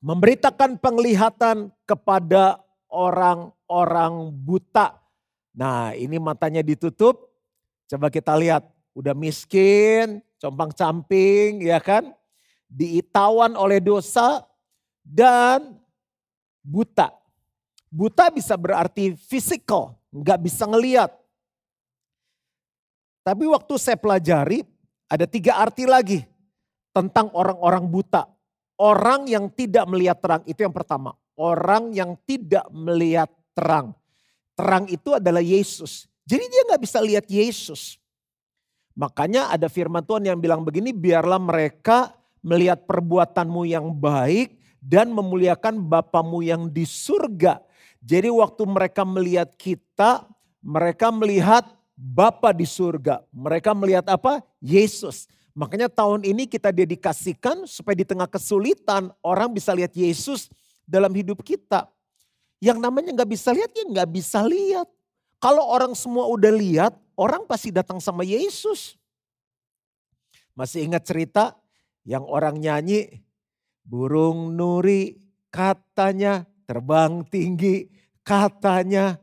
memberitakan 0.00 0.80
penglihatan 0.80 1.72
kepada 1.84 2.60
orang-orang 2.88 4.32
buta. 4.32 4.96
Nah 5.56 5.92
ini 5.96 6.16
matanya 6.16 6.64
ditutup, 6.64 7.30
coba 7.88 8.08
kita 8.12 8.36
lihat. 8.36 8.66
Udah 8.90 9.14
miskin, 9.14 10.18
compang 10.42 10.74
camping 10.74 11.62
ya 11.62 11.78
kan. 11.78 12.10
Diitawan 12.66 13.54
oleh 13.54 13.78
dosa, 13.78 14.50
dan 15.10 15.80
buta. 16.62 17.10
Buta 17.90 18.30
bisa 18.30 18.54
berarti 18.54 19.18
fisikal, 19.18 19.98
nggak 20.14 20.38
bisa 20.46 20.64
ngeliat. 20.70 21.10
Tapi 23.26 23.44
waktu 23.50 23.74
saya 23.76 23.98
pelajari 23.98 24.62
ada 25.10 25.26
tiga 25.26 25.58
arti 25.58 25.84
lagi 25.84 26.22
tentang 26.94 27.34
orang-orang 27.34 27.84
buta. 27.90 28.30
Orang 28.80 29.28
yang 29.28 29.52
tidak 29.52 29.84
melihat 29.84 30.16
terang 30.24 30.40
itu 30.48 30.64
yang 30.64 30.72
pertama. 30.72 31.12
Orang 31.36 31.92
yang 31.92 32.16
tidak 32.24 32.64
melihat 32.72 33.28
terang. 33.52 33.92
Terang 34.56 34.88
itu 34.88 35.12
adalah 35.20 35.44
Yesus. 35.44 36.08
Jadi 36.24 36.48
dia 36.48 36.62
nggak 36.64 36.80
bisa 36.80 36.98
lihat 37.04 37.28
Yesus. 37.28 38.00
Makanya 38.96 39.52
ada 39.52 39.68
firman 39.68 40.00
Tuhan 40.00 40.24
yang 40.24 40.40
bilang 40.40 40.64
begini, 40.64 40.96
biarlah 40.96 41.36
mereka 41.36 42.16
melihat 42.40 42.88
perbuatanmu 42.88 43.68
yang 43.68 43.92
baik 43.92 44.56
dan 44.80 45.12
memuliakan 45.12 45.76
Bapamu 45.84 46.40
yang 46.40 46.72
di 46.72 46.88
surga. 46.88 47.60
Jadi 48.00 48.32
waktu 48.32 48.64
mereka 48.64 49.04
melihat 49.04 49.52
kita, 49.60 50.24
mereka 50.64 51.12
melihat 51.12 51.68
Bapa 52.00 52.56
di 52.56 52.64
surga. 52.64 53.20
Mereka 53.28 53.76
melihat 53.76 54.08
apa? 54.08 54.40
Yesus. 54.64 55.28
Makanya 55.60 55.92
tahun 55.92 56.24
ini 56.24 56.48
kita 56.48 56.72
dedikasikan 56.72 57.68
supaya 57.68 57.92
di 57.92 58.08
tengah 58.08 58.24
kesulitan 58.24 59.12
orang 59.20 59.52
bisa 59.52 59.76
lihat 59.76 59.92
Yesus 59.92 60.48
dalam 60.88 61.12
hidup 61.12 61.44
kita. 61.44 61.84
Yang 62.64 62.80
namanya 62.80 63.12
nggak 63.12 63.28
bisa 63.28 63.52
lihat 63.52 63.68
ya 63.76 63.84
nggak 63.84 64.08
bisa 64.08 64.40
lihat. 64.40 64.88
Kalau 65.36 65.60
orang 65.68 65.92
semua 65.92 66.32
udah 66.32 66.48
lihat, 66.48 66.96
orang 67.12 67.44
pasti 67.44 67.68
datang 67.68 68.00
sama 68.00 68.24
Yesus. 68.24 68.96
Masih 70.56 70.88
ingat 70.88 71.04
cerita 71.04 71.60
yang 72.08 72.24
orang 72.24 72.56
nyanyi, 72.56 73.20
Burung 73.84 74.56
nuri 74.56 75.20
katanya 75.52 76.48
terbang 76.64 77.20
tinggi 77.28 77.88
katanya. 78.24 79.20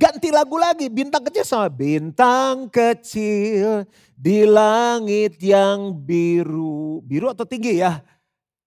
Ganti 0.00 0.32
lagu 0.32 0.56
lagi 0.56 0.88
bintang 0.88 1.20
kecil 1.28 1.44
sama 1.44 1.68
bintang 1.68 2.72
kecil 2.72 3.84
di 4.16 4.48
langit 4.48 5.36
yang 5.44 5.92
biru. 5.92 7.04
Biru 7.04 7.28
atau 7.28 7.44
tinggi 7.44 7.84
ya? 7.84 8.00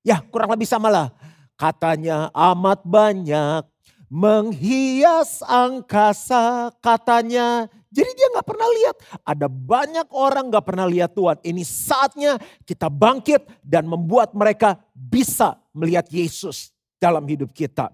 Ya 0.05 0.21
kurang 0.21 0.53
lebih 0.53 0.69
sama 0.69 0.93
lah. 0.93 1.09
Katanya 1.57 2.29
amat 2.37 2.85
banyak 2.85 3.65
menghias 4.13 5.41
angkasa 5.41 6.69
katanya 6.77 7.65
jadi 7.89 8.09
dia 8.13 8.27
nggak 8.37 8.49
pernah 8.53 8.69
lihat. 8.69 8.95
Ada 9.25 9.47
banyak 9.49 10.07
orang 10.13 10.53
nggak 10.53 10.65
pernah 10.69 10.85
lihat 10.85 11.17
Tuhan. 11.17 11.41
Ini 11.41 11.65
saatnya 11.65 12.37
kita 12.61 12.93
bangkit 12.93 13.41
dan 13.65 13.89
membuat 13.89 14.37
mereka 14.37 14.77
bisa 14.93 15.57
melihat 15.73 16.05
Yesus 16.13 16.69
dalam 17.01 17.25
hidup 17.25 17.49
kita. 17.53 17.89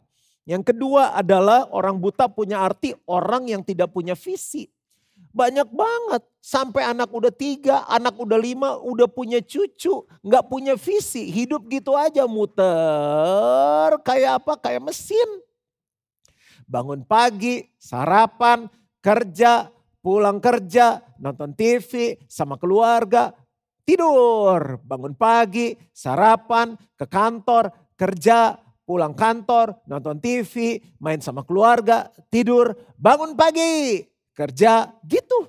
Yang 0.49 0.73
kedua 0.73 1.13
adalah 1.13 1.69
orang 1.69 2.01
buta 2.01 2.25
punya 2.25 2.65
arti 2.65 2.97
orang 3.05 3.45
yang 3.45 3.61
tidak 3.61 3.93
punya 3.93 4.17
visi. 4.17 4.65
Banyak 5.29 5.69
banget. 5.69 6.25
Sampai 6.41 6.89
anak 6.89 7.13
udah 7.13 7.29
tiga, 7.29 7.85
anak 7.85 8.17
udah 8.17 8.39
lima, 8.41 8.81
udah 8.81 9.05
punya 9.05 9.45
cucu. 9.45 10.09
Nggak 10.25 10.49
punya 10.49 10.73
visi. 10.73 11.29
Hidup 11.29 11.69
gitu 11.69 11.93
aja 11.93 12.25
muter. 12.25 13.93
Kayak 14.01 14.41
apa? 14.41 14.57
Kayak 14.57 14.89
mesin. 14.89 15.29
Bangun 16.65 17.05
pagi, 17.05 17.69
sarapan, 17.77 18.65
kerja, 19.05 19.69
pulang 20.01 20.41
kerja, 20.41 20.97
nonton 21.21 21.53
TV 21.53 22.17
sama 22.25 22.57
keluarga, 22.57 23.37
tidur, 23.85 24.81
bangun 24.81 25.13
pagi, 25.13 25.77
sarapan, 25.93 26.73
ke 26.97 27.05
kantor, 27.05 27.69
kerja, 27.97 28.57
pulang 28.89 29.13
kantor, 29.13 29.77
nonton 29.85 30.17
TV, 30.17 30.81
main 30.97 31.21
sama 31.21 31.45
keluarga, 31.45 32.09
tidur, 32.33 32.73
bangun 32.97 33.37
pagi, 33.37 34.01
kerja, 34.33 34.89
gitu. 35.05 35.45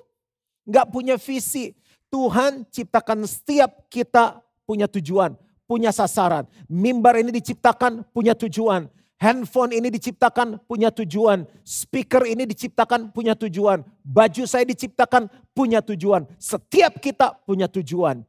Gak 0.69 0.93
punya 0.93 1.17
visi. 1.17 1.73
Tuhan 2.13 2.69
ciptakan 2.69 3.25
setiap 3.25 3.89
kita 3.89 4.45
punya 4.61 4.85
tujuan, 4.85 5.33
punya 5.65 5.89
sasaran. 5.89 6.45
Mimbar 6.69 7.17
ini 7.17 7.33
diciptakan 7.33 8.05
punya 8.13 8.37
tujuan. 8.37 8.85
Handphone 9.17 9.73
ini 9.73 9.89
diciptakan 9.89 10.61
punya 10.69 10.93
tujuan. 10.93 11.49
Speaker 11.65 12.29
ini 12.29 12.45
diciptakan 12.45 13.09
punya 13.09 13.33
tujuan. 13.33 13.81
Baju 14.05 14.43
saya 14.45 14.69
diciptakan 14.69 15.29
punya 15.57 15.81
tujuan. 15.81 16.29
Setiap 16.37 17.01
kita 17.01 17.41
punya 17.45 17.65
tujuan. 17.65 18.21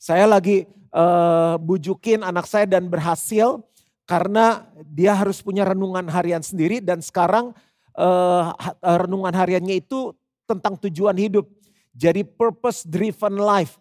Saya 0.00 0.24
lagi 0.28 0.68
uh, 0.92 1.56
bujukin 1.60 2.20
anak 2.24 2.44
saya 2.44 2.68
dan 2.68 2.88
berhasil 2.88 3.64
karena 4.04 4.68
dia 4.92 5.16
harus 5.16 5.40
punya 5.40 5.64
renungan 5.64 6.04
harian 6.12 6.44
sendiri 6.44 6.80
dan 6.84 7.00
sekarang 7.00 7.56
uh, 7.96 8.52
renungan 8.80 9.32
hariannya 9.32 9.80
itu 9.80 10.12
tentang 10.44 10.76
tujuan 10.88 11.16
hidup. 11.16 11.48
Jadi 11.94 12.26
purpose 12.26 12.84
driven 12.84 13.40
life. 13.40 13.80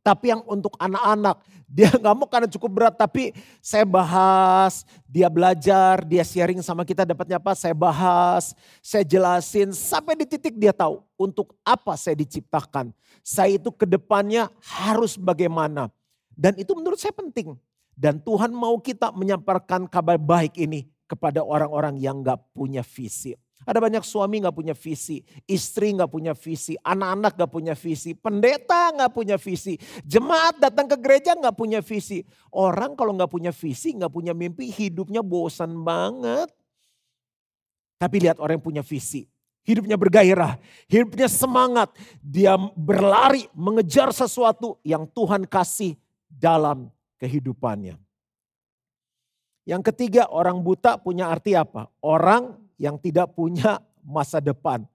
Tapi 0.00 0.32
yang 0.32 0.40
untuk 0.48 0.72
anak-anak, 0.80 1.44
dia 1.76 1.92
nggak 1.92 2.14
mau 2.16 2.28
karena 2.30 2.48
cukup 2.48 2.70
berat. 2.72 2.94
Tapi 2.96 3.36
saya 3.60 3.84
bahas, 3.84 4.88
dia 5.04 5.28
belajar, 5.28 6.00
dia 6.06 6.24
sharing 6.24 6.64
sama 6.64 6.86
kita 6.88 7.04
dapatnya 7.04 7.36
apa, 7.36 7.52
saya 7.52 7.76
bahas, 7.76 8.56
saya 8.80 9.04
jelasin. 9.04 9.74
Sampai 9.76 10.16
di 10.16 10.24
titik 10.24 10.56
dia 10.56 10.72
tahu 10.72 11.04
untuk 11.20 11.52
apa 11.66 11.98
saya 12.00 12.16
diciptakan. 12.16 12.94
Saya 13.20 13.60
itu 13.60 13.68
ke 13.68 13.84
depannya 13.84 14.48
harus 14.64 15.20
bagaimana. 15.20 15.92
Dan 16.32 16.56
itu 16.56 16.72
menurut 16.72 16.96
saya 16.96 17.12
penting. 17.12 17.52
Dan 18.00 18.24
Tuhan 18.24 18.48
mau 18.56 18.80
kita 18.80 19.12
menyampaikan 19.12 19.84
kabar 19.84 20.16
baik 20.16 20.56
ini 20.56 20.88
kepada 21.04 21.44
orang-orang 21.44 22.00
yang 22.00 22.24
nggak 22.24 22.56
punya 22.56 22.80
visi. 22.80 23.36
Ada 23.68 23.76
banyak 23.76 24.00
suami 24.00 24.40
gak 24.40 24.56
punya 24.56 24.72
visi, 24.72 25.20
istri 25.44 25.92
gak 25.92 26.08
punya 26.08 26.32
visi, 26.32 26.80
anak-anak 26.80 27.36
gak 27.36 27.52
punya 27.52 27.74
visi, 27.76 28.16
pendeta 28.16 28.88
gak 28.96 29.12
punya 29.12 29.36
visi, 29.36 29.76
jemaat 30.00 30.56
datang 30.56 30.88
ke 30.88 30.96
gereja 30.96 31.36
gak 31.36 31.52
punya 31.52 31.84
visi. 31.84 32.24
Orang 32.56 32.96
kalau 32.96 33.12
gak 33.12 33.28
punya 33.28 33.52
visi, 33.52 33.92
gak 33.92 34.08
punya 34.08 34.32
mimpi, 34.32 34.72
hidupnya 34.72 35.20
bosan 35.20 35.76
banget. 35.84 36.48
Tapi 38.00 38.16
lihat 38.16 38.40
orang 38.40 38.56
yang 38.56 38.64
punya 38.64 38.80
visi, 38.80 39.28
hidupnya 39.60 40.00
bergairah, 40.00 40.56
hidupnya 40.88 41.28
semangat. 41.28 41.92
Dia 42.24 42.56
berlari 42.72 43.44
mengejar 43.52 44.08
sesuatu 44.16 44.80
yang 44.80 45.04
Tuhan 45.04 45.44
kasih 45.44 46.00
dalam 46.32 46.88
kehidupannya. 47.20 48.00
Yang 49.68 49.82
ketiga, 49.92 50.26
orang 50.32 50.58
buta 50.64 50.96
punya 50.96 51.28
arti 51.28 51.52
apa? 51.52 51.86
Orang 52.00 52.58
yang 52.80 52.96
tidak 52.96 53.36
punya 53.36 53.78
masa 54.02 54.40
depan. 54.40 54.88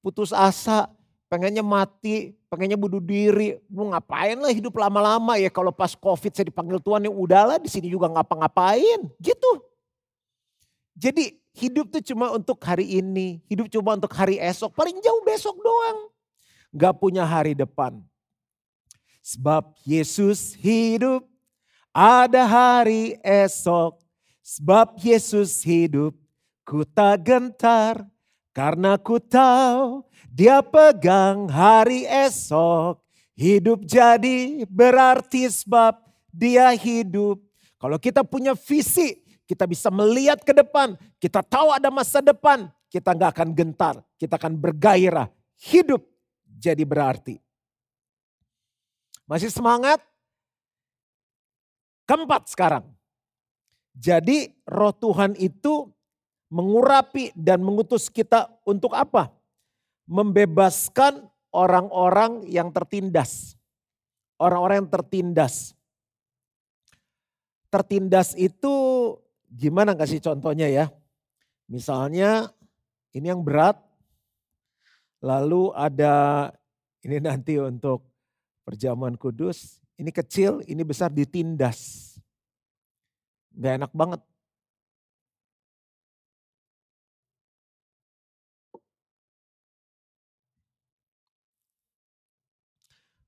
Putus 0.00 0.32
asa, 0.32 0.88
pengennya 1.28 1.60
mati, 1.60 2.32
pengennya 2.48 2.80
bunuh 2.80 3.02
diri. 3.02 3.60
Mau 3.68 3.92
ngapain 3.92 4.40
lah 4.40 4.50
hidup 4.50 4.72
lama-lama 4.80 5.36
ya 5.36 5.52
kalau 5.52 5.70
pas 5.70 5.92
covid 5.92 6.32
saya 6.32 6.48
dipanggil 6.48 6.80
Tuhan 6.80 7.06
ya 7.06 7.12
udahlah 7.12 7.60
di 7.60 7.68
sini 7.68 7.92
juga 7.92 8.08
ngapa-ngapain. 8.08 9.04
Gitu. 9.20 9.50
Jadi 10.96 11.36
hidup 11.52 11.92
tuh 11.92 12.00
cuma 12.00 12.32
untuk 12.32 12.56
hari 12.64 12.98
ini, 12.98 13.44
hidup 13.52 13.68
cuma 13.68 13.92
untuk 14.00 14.12
hari 14.16 14.40
esok, 14.40 14.72
paling 14.72 14.96
jauh 15.04 15.22
besok 15.28 15.60
doang. 15.60 16.08
Gak 16.72 16.96
punya 16.96 17.24
hari 17.28 17.52
depan. 17.52 18.00
Sebab 19.20 19.74
Yesus 19.82 20.54
hidup, 20.56 21.26
ada 21.96 22.44
hari 22.44 23.16
esok. 23.24 23.96
Sebab 24.44 25.00
Yesus 25.00 25.64
hidup, 25.64 26.12
ku 26.68 26.84
tak 26.84 27.24
gentar. 27.24 28.04
Karena 28.52 29.00
ku 29.00 29.16
tahu 29.16 30.04
dia 30.28 30.60
pegang 30.60 31.48
hari 31.48 32.04
esok. 32.04 33.00
Hidup 33.36 33.84
jadi 33.84 34.64
berarti 34.68 35.48
sebab 35.48 35.96
dia 36.32 36.72
hidup. 36.72 37.40
Kalau 37.76 38.00
kita 38.00 38.24
punya 38.24 38.56
visi, 38.56 39.20
kita 39.44 39.68
bisa 39.68 39.92
melihat 39.92 40.40
ke 40.40 40.56
depan. 40.56 40.96
Kita 41.20 41.44
tahu 41.44 41.68
ada 41.68 41.92
masa 41.92 42.24
depan. 42.24 42.68
Kita 42.88 43.12
nggak 43.12 43.30
akan 43.36 43.50
gentar. 43.52 43.94
Kita 44.16 44.40
akan 44.40 44.56
bergairah. 44.56 45.28
Hidup 45.60 46.00
jadi 46.48 46.80
berarti. 46.80 47.36
Masih 49.28 49.52
semangat? 49.52 50.00
Keempat 52.06 52.46
sekarang. 52.46 52.86
Jadi 53.96 54.54
roh 54.62 54.94
Tuhan 54.94 55.34
itu 55.36 55.90
mengurapi 56.54 57.34
dan 57.34 57.64
mengutus 57.66 58.06
kita 58.06 58.46
untuk 58.62 58.94
apa? 58.94 59.34
Membebaskan 60.06 61.26
orang-orang 61.50 62.46
yang 62.46 62.70
tertindas. 62.70 63.58
Orang-orang 64.38 64.86
yang 64.86 64.92
tertindas. 64.92 65.74
Tertindas 67.66 68.38
itu 68.38 68.74
gimana 69.50 69.98
kasih 69.98 70.22
contohnya 70.22 70.70
ya? 70.70 70.86
Misalnya 71.66 72.54
ini 73.10 73.26
yang 73.26 73.42
berat, 73.42 73.80
lalu 75.18 75.74
ada 75.74 76.54
ini 77.02 77.18
nanti 77.18 77.58
untuk 77.58 78.06
perjamuan 78.62 79.18
kudus, 79.18 79.82
ini 79.96 80.12
kecil, 80.12 80.60
ini 80.68 80.84
besar 80.84 81.08
ditindas. 81.08 82.12
Gak 83.56 83.80
enak 83.80 83.92
banget. 83.96 84.20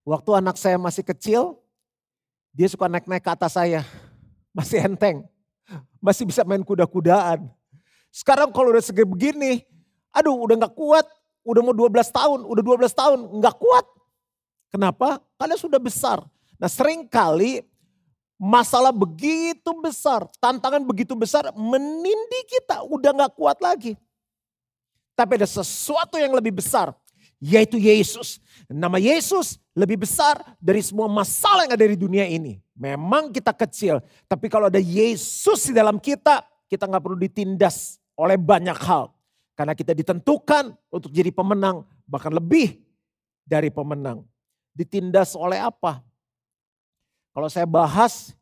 Waktu 0.05 0.31
anak 0.41 0.57
saya 0.57 0.81
masih 0.81 1.05
kecil, 1.05 1.61
dia 2.53 2.65
suka 2.69 2.89
naik-naik 2.89 3.21
ke 3.21 3.29
atas 3.29 3.57
saya. 3.61 3.85
Masih 4.57 4.81
enteng. 4.81 5.29
Masih 6.01 6.25
bisa 6.25 6.43
main 6.49 6.65
kuda-kudaan. 6.65 7.45
Sekarang 8.09 8.49
kalau 8.49 8.73
udah 8.73 8.81
segede 8.81 9.05
begini, 9.05 9.69
aduh 10.09 10.33
udah 10.49 10.65
gak 10.65 10.73
kuat. 10.73 11.05
Udah 11.45 11.61
mau 11.61 11.77
12 11.77 12.09
tahun, 12.09 12.41
udah 12.45 12.63
12 12.65 12.89
tahun, 12.93 13.19
gak 13.41 13.57
kuat. 13.61 13.87
Kenapa? 14.73 15.21
Karena 15.37 15.57
sudah 15.61 15.77
besar. 15.77 16.25
Nah 16.59 16.67
sering 16.67 17.07
kali 17.07 17.63
masalah 18.39 18.95
begitu 18.95 19.71
besar, 19.83 20.27
tantangan 20.39 20.83
begitu 20.83 21.15
besar 21.19 21.51
menindih 21.55 22.45
kita, 22.47 22.87
udah 22.87 23.11
gak 23.27 23.35
kuat 23.35 23.59
lagi. 23.59 23.99
Tapi 25.19 25.39
ada 25.39 25.47
sesuatu 25.51 26.15
yang 26.19 26.31
lebih 26.31 26.63
besar, 26.63 26.95
yaitu 27.43 27.79
Yesus. 27.79 28.39
Nama 28.71 28.99
Yesus 29.03 29.59
lebih 29.75 30.07
besar 30.07 30.39
dari 30.63 30.79
semua 30.83 31.11
masalah 31.11 31.67
yang 31.67 31.75
ada 31.75 31.87
di 31.87 31.99
dunia 31.99 32.27
ini. 32.27 32.63
Memang 32.79 33.35
kita 33.35 33.51
kecil, 33.51 33.99
tapi 34.31 34.47
kalau 34.47 34.71
ada 34.71 34.79
Yesus 34.79 35.71
di 35.71 35.75
dalam 35.75 35.99
kita, 35.99 36.47
kita 36.71 36.87
gak 36.87 37.03
perlu 37.03 37.19
ditindas 37.19 37.99
oleh 38.15 38.39
banyak 38.39 38.79
hal. 38.83 39.11
Karena 39.59 39.75
kita 39.75 39.91
ditentukan 39.91 40.71
untuk 40.87 41.11
jadi 41.11 41.35
pemenang, 41.35 41.83
bahkan 42.07 42.31
lebih 42.31 42.79
dari 43.43 43.75
pemenang. 43.75 44.23
Ditindas 44.71 45.35
oleh 45.35 45.59
apa? 45.59 45.99
Kalau 47.39 47.47
saya 47.47 47.71
bahas, 47.71 48.35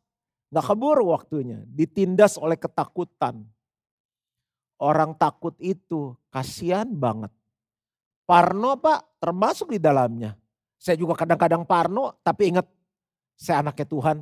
nggak 0.49 0.73
keburu 0.73 1.13
waktunya. 1.13 1.61
Ditindas 1.69 2.33
oleh 2.33 2.57
ketakutan. 2.57 3.45
Orang 4.81 5.13
takut 5.13 5.53
itu 5.61 6.17
kasihan 6.33 6.89
banget. 6.89 7.29
Parno 8.25 8.73
pak 8.81 9.05
termasuk 9.21 9.69
di 9.69 9.77
dalamnya. 9.77 10.33
Saya 10.81 10.97
juga 10.97 11.13
kadang-kadang 11.13 11.61
parno 11.61 12.17
tapi 12.25 12.49
ingat 12.49 12.65
saya 13.37 13.61
anaknya 13.61 13.85
Tuhan. 13.85 14.17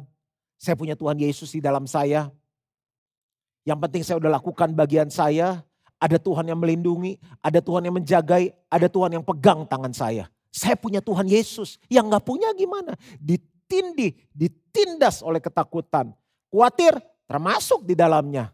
Saya 0.59 0.75
punya 0.75 0.99
Tuhan 0.99 1.23
Yesus 1.23 1.55
di 1.55 1.63
dalam 1.63 1.87
saya. 1.87 2.27
Yang 3.63 3.79
penting 3.79 4.03
saya 4.03 4.19
udah 4.19 4.43
lakukan 4.43 4.75
bagian 4.75 5.07
saya. 5.07 5.63
Ada 6.03 6.19
Tuhan 6.19 6.51
yang 6.51 6.59
melindungi, 6.59 7.15
ada 7.39 7.63
Tuhan 7.63 7.87
yang 7.87 7.95
menjagai, 7.95 8.51
ada 8.67 8.91
Tuhan 8.91 9.15
yang 9.15 9.23
pegang 9.23 9.63
tangan 9.63 9.95
saya. 9.95 10.27
Saya 10.51 10.75
punya 10.75 10.99
Tuhan 10.99 11.31
Yesus. 11.31 11.79
Yang 11.87 12.19
gak 12.19 12.25
punya 12.27 12.51
gimana? 12.51 12.99
ditindih, 13.23 14.13
ditindas 14.75 15.23
oleh 15.23 15.39
ketakutan. 15.39 16.11
Khawatir 16.51 16.99
termasuk 17.23 17.87
di 17.87 17.95
dalamnya. 17.95 18.51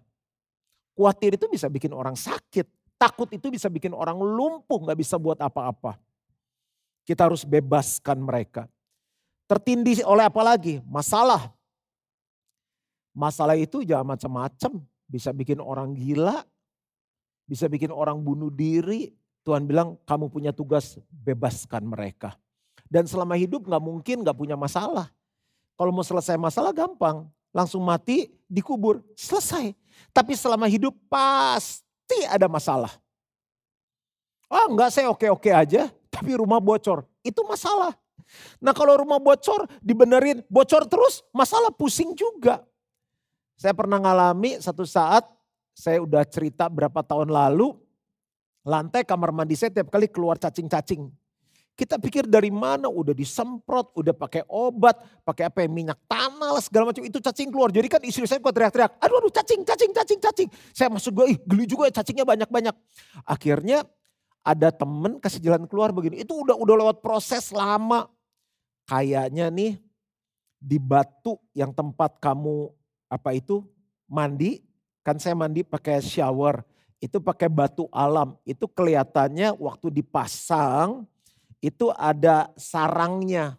Khawatir 0.93 1.33
itu 1.33 1.49
bisa 1.49 1.65
bikin 1.65 1.97
orang 1.97 2.13
sakit. 2.13 2.69
Takut 3.01 3.25
itu 3.33 3.49
bisa 3.49 3.65
bikin 3.65 3.97
orang 3.97 4.21
lumpuh, 4.21 4.85
gak 4.85 5.01
bisa 5.01 5.17
buat 5.17 5.41
apa-apa. 5.41 5.97
Kita 7.01 7.25
harus 7.25 7.41
bebaskan 7.41 8.21
mereka. 8.21 8.69
Tertindih 9.49 10.05
oleh 10.05 10.29
apa 10.29 10.45
lagi? 10.45 10.77
Masalah. 10.85 11.49
Masalah 13.17 13.57
itu 13.57 13.81
jangan 13.81 14.13
macam-macam. 14.13 14.85
Bisa 15.09 15.33
bikin 15.33 15.59
orang 15.59 15.91
gila, 15.91 16.45
bisa 17.43 17.65
bikin 17.65 17.89
orang 17.89 18.21
bunuh 18.21 18.53
diri. 18.53 19.11
Tuhan 19.41 19.65
bilang 19.65 19.97
kamu 20.05 20.29
punya 20.29 20.53
tugas 20.53 21.01
bebaskan 21.09 21.83
mereka. 21.89 22.37
Dan 22.85 23.09
selama 23.09 23.33
hidup 23.33 23.65
gak 23.65 23.81
mungkin 23.81 24.21
gak 24.21 24.37
punya 24.37 24.53
masalah. 24.53 25.09
Kalau 25.81 25.89
mau 25.89 26.05
selesai 26.05 26.37
masalah 26.37 26.69
gampang. 26.77 27.25
Langsung 27.49 27.81
mati, 27.81 28.29
dikubur, 28.45 29.01
selesai. 29.17 29.73
Tapi 30.13 30.37
selama 30.37 30.69
hidup 30.69 30.93
pasti 31.09 32.21
ada 32.29 32.45
masalah. 32.45 32.93
Oh 34.45 34.69
enggak 34.69 34.93
saya 34.93 35.09
oke-oke 35.09 35.49
aja, 35.49 35.89
tapi 36.13 36.37
rumah 36.37 36.61
bocor. 36.61 37.01
Itu 37.25 37.41
masalah. 37.49 37.97
Nah 38.61 38.77
kalau 38.77 38.93
rumah 38.93 39.17
bocor 39.17 39.65
dibenerin, 39.81 40.45
bocor 40.53 40.85
terus 40.85 41.25
masalah 41.33 41.73
pusing 41.73 42.13
juga. 42.13 42.61
Saya 43.57 43.73
pernah 43.73 43.97
ngalami 43.97 44.61
satu 44.61 44.85
saat, 44.85 45.25
saya 45.73 45.97
udah 45.97 46.21
cerita 46.29 46.69
berapa 46.69 47.01
tahun 47.01 47.33
lalu, 47.33 47.73
lantai 48.61 49.01
kamar 49.01 49.33
mandi 49.33 49.57
saya 49.57 49.73
tiap 49.73 49.89
kali 49.89 50.05
keluar 50.05 50.37
cacing-cacing. 50.37 51.09
Kita 51.71 51.97
pikir 51.97 52.27
dari 52.27 52.51
mana 52.51 52.91
udah 52.91 53.15
disemprot, 53.15 53.95
udah 53.97 54.13
pakai 54.13 54.45
obat, 54.45 55.01
pakai 55.23 55.49
apa 55.49 55.63
yang 55.65 55.71
minyak 55.71 55.97
tanah 56.05 56.59
segala 56.61 56.91
macam 56.91 57.01
itu 57.01 57.17
cacing 57.17 57.49
keluar. 57.49 57.71
Jadi 57.71 57.87
kan 57.87 58.01
istri 58.05 58.27
saya 58.27 58.43
kok 58.43 58.53
teriak-teriak, 58.53 58.99
aduh 59.01 59.17
aduh 59.17 59.33
cacing, 59.33 59.63
cacing, 59.63 59.91
cacing, 59.95 60.19
cacing. 60.19 60.49
Saya 60.75 60.91
masuk 60.91 61.23
gue, 61.23 61.33
ih 61.33 61.39
geli 61.41 61.65
juga 61.65 61.89
ya 61.89 62.03
cacingnya 62.03 62.27
banyak-banyak. 62.27 62.75
Akhirnya 63.23 63.87
ada 64.45 64.69
temen 64.69 65.17
kasih 65.17 65.41
jalan 65.41 65.65
keluar 65.65 65.89
begini, 65.95 66.21
itu 66.21 66.33
udah 66.33 66.59
udah 66.59 66.75
lewat 66.85 66.97
proses 66.99 67.49
lama. 67.49 68.11
Kayaknya 68.85 69.47
nih 69.47 69.79
di 70.61 70.77
batu 70.77 71.39
yang 71.55 71.73
tempat 71.73 72.19
kamu 72.21 72.69
apa 73.09 73.33
itu 73.33 73.65
mandi, 74.05 74.61
kan 75.01 75.17
saya 75.17 75.33
mandi 75.33 75.65
pakai 75.65 76.03
shower, 76.03 76.61
itu 77.01 77.17
pakai 77.17 77.49
batu 77.49 77.89
alam, 77.89 78.37
itu 78.45 78.69
kelihatannya 78.69 79.57
waktu 79.57 79.89
dipasang 79.89 81.09
itu 81.61 81.93
ada 81.93 82.49
sarangnya. 82.57 83.55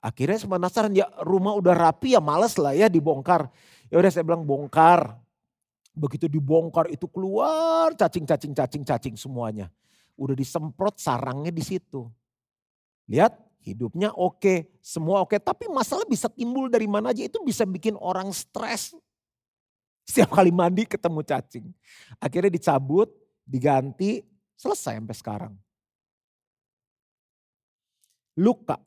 Akhirnya 0.00 0.40
penasaran 0.40 0.92
ya 0.92 1.08
rumah 1.24 1.56
udah 1.56 1.72
rapi 1.72 2.16
ya 2.16 2.20
males 2.20 2.56
lah 2.56 2.72
ya 2.72 2.88
dibongkar. 2.88 3.48
Ya 3.92 4.00
udah 4.00 4.10
saya 4.10 4.24
bilang 4.24 4.44
bongkar. 4.44 5.16
Begitu 5.94 6.26
dibongkar 6.26 6.90
itu 6.90 7.06
keluar 7.06 7.94
cacing-cacing 7.94 8.56
cacing-cacing 8.56 9.14
semuanya. 9.14 9.70
Udah 10.18 10.34
disemprot 10.34 10.98
sarangnya 10.98 11.52
di 11.54 11.62
situ. 11.62 12.08
Lihat 13.08 13.36
hidupnya 13.64 14.12
oke, 14.12 14.80
semua 14.84 15.24
oke. 15.24 15.40
Tapi 15.40 15.68
masalah 15.72 16.04
bisa 16.04 16.28
timbul 16.28 16.68
dari 16.68 16.88
mana 16.88 17.16
aja 17.16 17.24
itu 17.24 17.40
bisa 17.40 17.64
bikin 17.64 17.96
orang 17.96 18.28
stres. 18.32 18.92
Setiap 20.04 20.36
kali 20.36 20.52
mandi 20.52 20.84
ketemu 20.84 21.24
cacing. 21.24 21.66
Akhirnya 22.20 22.52
dicabut, 22.52 23.08
diganti, 23.48 24.20
selesai 24.52 25.00
sampai 25.00 25.16
sekarang. 25.16 25.54
Luka. 28.34 28.78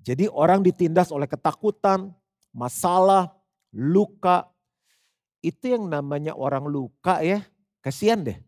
Jadi 0.00 0.24
orang 0.30 0.64
ditindas 0.64 1.12
oleh 1.12 1.28
ketakutan, 1.28 2.12
masalah, 2.54 3.28
luka, 3.74 4.48
itu 5.44 5.76
yang 5.76 5.86
namanya 5.86 6.34
orang 6.34 6.66
luka 6.66 7.20
ya, 7.20 7.44
kasihan 7.84 8.24
deh. 8.24 8.38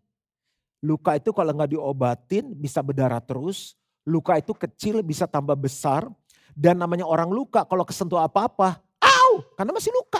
Luka 0.81 1.21
itu 1.21 1.31
kalau 1.37 1.53
nggak 1.53 1.77
diobatin 1.77 2.57
bisa 2.57 2.81
berdarah 2.81 3.21
terus. 3.21 3.77
Luka 4.09 4.41
itu 4.41 4.57
kecil 4.57 5.05
bisa 5.05 5.29
tambah 5.29 5.55
besar. 5.55 6.09
Dan 6.57 6.81
namanya 6.81 7.07
orang 7.07 7.31
luka 7.31 7.63
kalau 7.63 7.87
kesentuh 7.87 8.19
apa-apa, 8.19 8.83
au, 8.99 9.45
karena 9.55 9.71
masih 9.71 9.95
luka. 9.95 10.19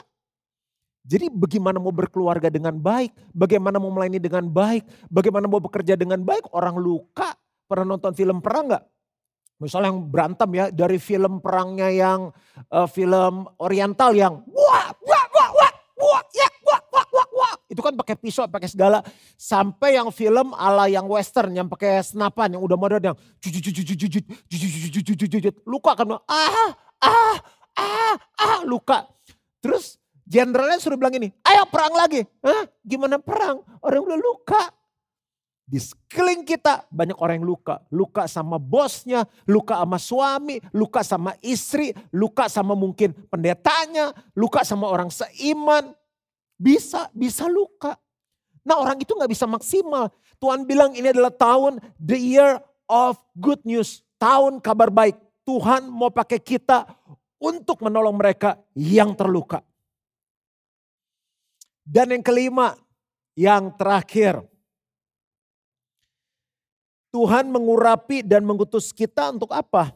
Jadi 1.03 1.27
bagaimana 1.27 1.83
mau 1.83 1.91
berkeluarga 1.91 2.53
dengan 2.53 2.77
baik, 2.77 3.11
bagaimana 3.35 3.83
mau 3.83 3.91
melayani 3.91 4.23
dengan 4.23 4.47
baik, 4.47 4.87
bagaimana 5.11 5.51
mau 5.51 5.59
bekerja 5.59 5.99
dengan 5.99 6.23
baik, 6.23 6.53
orang 6.55 6.79
luka. 6.79 7.35
Pernah 7.67 7.97
nonton 7.97 8.15
film 8.15 8.39
perang 8.39 8.71
nggak? 8.71 8.85
Misalnya 9.61 9.93
yang 9.93 10.09
berantem 10.09 10.51
ya, 10.57 10.65
dari 10.73 10.97
film 10.97 11.45
perangnya 11.45 11.93
yang 11.93 12.33
uh, 12.73 12.89
film 12.89 13.45
oriental 13.61 14.17
yang 14.17 14.41
wah, 14.49 14.89
wah, 15.05 15.27
wah, 15.37 15.51
wah, 15.53 15.73
wah, 16.01 16.23
ya, 16.33 16.49
itu 17.71 17.79
kan 17.79 17.95
pakai 17.95 18.19
pisau, 18.19 18.51
pakai 18.51 18.67
segala. 18.67 18.99
Sampai 19.39 19.95
yang 19.95 20.11
film 20.11 20.51
ala 20.59 20.91
yang 20.91 21.07
western 21.07 21.55
yang 21.55 21.71
pakai 21.71 22.03
senapan 22.03 22.59
yang 22.59 22.63
udah 22.67 22.75
modern 22.75 23.15
yang 23.15 23.17
luka 25.65 25.93
kan 25.95 26.09
ah 26.27 26.71
ah 26.99 27.37
ah 27.79 28.15
ah 28.43 28.61
luka. 28.67 29.07
Terus 29.63 30.03
jenderalnya 30.27 30.83
suruh 30.83 30.99
bilang 30.99 31.15
ini, 31.15 31.31
ayo 31.47 31.63
perang 31.71 31.95
lagi. 31.95 32.27
Hah? 32.43 32.67
Gimana 32.83 33.23
perang? 33.23 33.63
Orang 33.79 34.03
udah 34.09 34.19
luka. 34.19 34.63
Di 35.71 35.79
sekeliling 35.79 36.43
kita 36.43 36.91
banyak 36.91 37.15
orang 37.23 37.39
yang 37.39 37.47
luka. 37.47 37.79
Luka 37.95 38.27
sama 38.27 38.59
bosnya, 38.59 39.23
luka 39.47 39.79
sama 39.79 39.99
suami, 40.03 40.59
luka 40.75 41.07
sama 41.07 41.39
istri, 41.47 41.95
luka 42.11 42.51
sama 42.51 42.75
mungkin 42.75 43.15
pendetanya, 43.31 44.11
luka 44.35 44.67
sama 44.67 44.91
orang 44.91 45.15
seiman. 45.15 45.95
Bisa, 46.59 47.07
bisa 47.15 47.47
luka. 47.47 47.95
Nah 48.67 48.83
orang 48.83 48.99
itu 48.99 49.15
gak 49.15 49.31
bisa 49.31 49.47
maksimal. 49.47 50.11
Tuhan 50.43 50.67
bilang 50.67 50.91
ini 50.91 51.15
adalah 51.15 51.31
tahun 51.31 51.79
the 52.03 52.19
year 52.19 52.59
of 52.91 53.15
good 53.39 53.63
news. 53.63 54.03
Tahun 54.19 54.59
kabar 54.59 54.91
baik. 54.91 55.15
Tuhan 55.47 55.87
mau 55.87 56.11
pakai 56.11 56.43
kita 56.43 56.83
untuk 57.39 57.87
menolong 57.87 58.19
mereka 58.19 58.59
yang 58.75 59.15
terluka. 59.15 59.63
Dan 61.87 62.11
yang 62.11 62.27
kelima, 62.27 62.75
yang 63.39 63.71
terakhir. 63.79 64.43
Tuhan 67.11 67.51
mengurapi 67.51 68.23
dan 68.23 68.47
mengutus 68.47 68.95
kita 68.95 69.35
untuk 69.35 69.51
apa? 69.51 69.91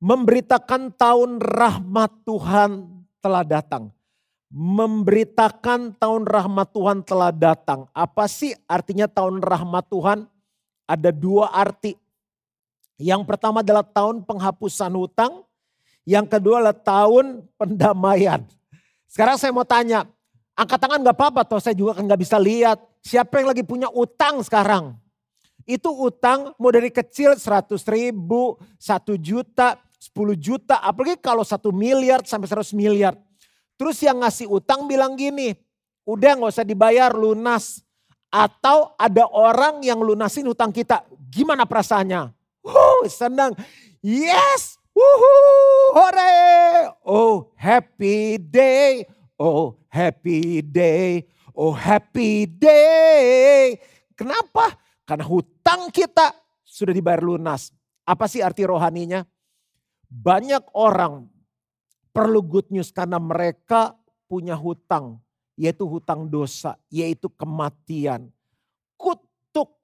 Memberitakan 0.00 0.92
tahun 0.96 1.40
rahmat 1.40 2.24
Tuhan 2.24 2.88
telah 3.20 3.44
datang 3.44 3.92
memberitakan 4.50 5.94
tahun 5.94 6.26
rahmat 6.26 6.74
Tuhan 6.74 7.06
telah 7.06 7.30
datang. 7.30 7.86
Apa 7.94 8.26
sih 8.26 8.50
artinya 8.66 9.06
tahun 9.06 9.38
rahmat 9.38 9.86
Tuhan? 9.86 10.26
Ada 10.90 11.14
dua 11.14 11.54
arti. 11.54 11.94
Yang 12.98 13.22
pertama 13.30 13.62
adalah 13.62 13.86
tahun 13.86 14.26
penghapusan 14.26 14.90
hutang. 14.98 15.46
Yang 16.02 16.26
kedua 16.36 16.58
adalah 16.58 16.76
tahun 16.76 17.46
pendamaian. 17.54 18.42
Sekarang 19.06 19.38
saya 19.38 19.54
mau 19.54 19.62
tanya, 19.62 20.02
angkat 20.58 20.78
tangan 20.82 21.06
gak 21.06 21.16
apa-apa 21.16 21.46
toh 21.46 21.62
saya 21.62 21.78
juga 21.78 21.94
kan 21.94 22.10
gak 22.10 22.20
bisa 22.20 22.36
lihat. 22.36 22.82
Siapa 23.06 23.38
yang 23.38 23.54
lagi 23.54 23.62
punya 23.62 23.86
utang 23.94 24.42
sekarang? 24.42 24.98
Itu 25.68 25.92
utang 25.92 26.56
mau 26.56 26.70
dari 26.72 26.88
kecil 26.88 27.36
100 27.36 27.72
ribu, 27.90 28.56
1 28.80 29.16
juta, 29.20 29.76
10 30.00 30.36
juta, 30.36 30.80
apalagi 30.80 31.20
kalau 31.20 31.44
1 31.44 31.60
miliar 31.74 32.24
sampai 32.24 32.48
100 32.48 32.72
miliar. 32.72 33.12
Terus 33.76 34.00
yang 34.04 34.20
ngasih 34.20 34.48
utang 34.48 34.84
bilang 34.84 35.16
gini, 35.16 35.56
udah 36.04 36.36
nggak 36.36 36.52
usah 36.52 36.66
dibayar 36.66 37.12
lunas. 37.12 37.84
Atau 38.30 38.94
ada 38.94 39.26
orang 39.26 39.82
yang 39.82 39.98
lunasin 39.98 40.46
utang 40.46 40.70
kita. 40.70 41.02
Gimana 41.32 41.66
perasaannya? 41.66 42.30
Wuh, 42.62 43.08
senang. 43.10 43.58
Yes, 44.00 44.78
wuhu, 44.94 45.34
hore. 45.98 46.94
Oh 47.02 47.50
happy 47.58 48.38
day, 48.38 49.04
oh 49.34 49.76
happy 49.90 50.62
day, 50.62 51.26
oh 51.52 51.74
happy 51.74 52.46
day. 52.46 53.76
Kenapa? 54.14 54.78
Karena 55.10 55.26
hutang 55.26 55.90
kita 55.90 56.30
sudah 56.62 56.94
dibayar 56.94 57.18
lunas. 57.18 57.74
Apa 58.06 58.30
sih 58.30 58.46
arti 58.46 58.62
rohaninya? 58.62 59.26
Banyak 60.06 60.70
orang 60.70 61.26
perlu 62.14 62.38
good 62.46 62.70
news 62.70 62.94
karena 62.94 63.18
mereka 63.18 63.98
punya 64.30 64.54
hutang, 64.54 65.18
yaitu 65.58 65.82
hutang 65.82 66.30
dosa, 66.30 66.78
yaitu 66.86 67.26
kematian. 67.26 68.30
Kutuk. 68.94 69.82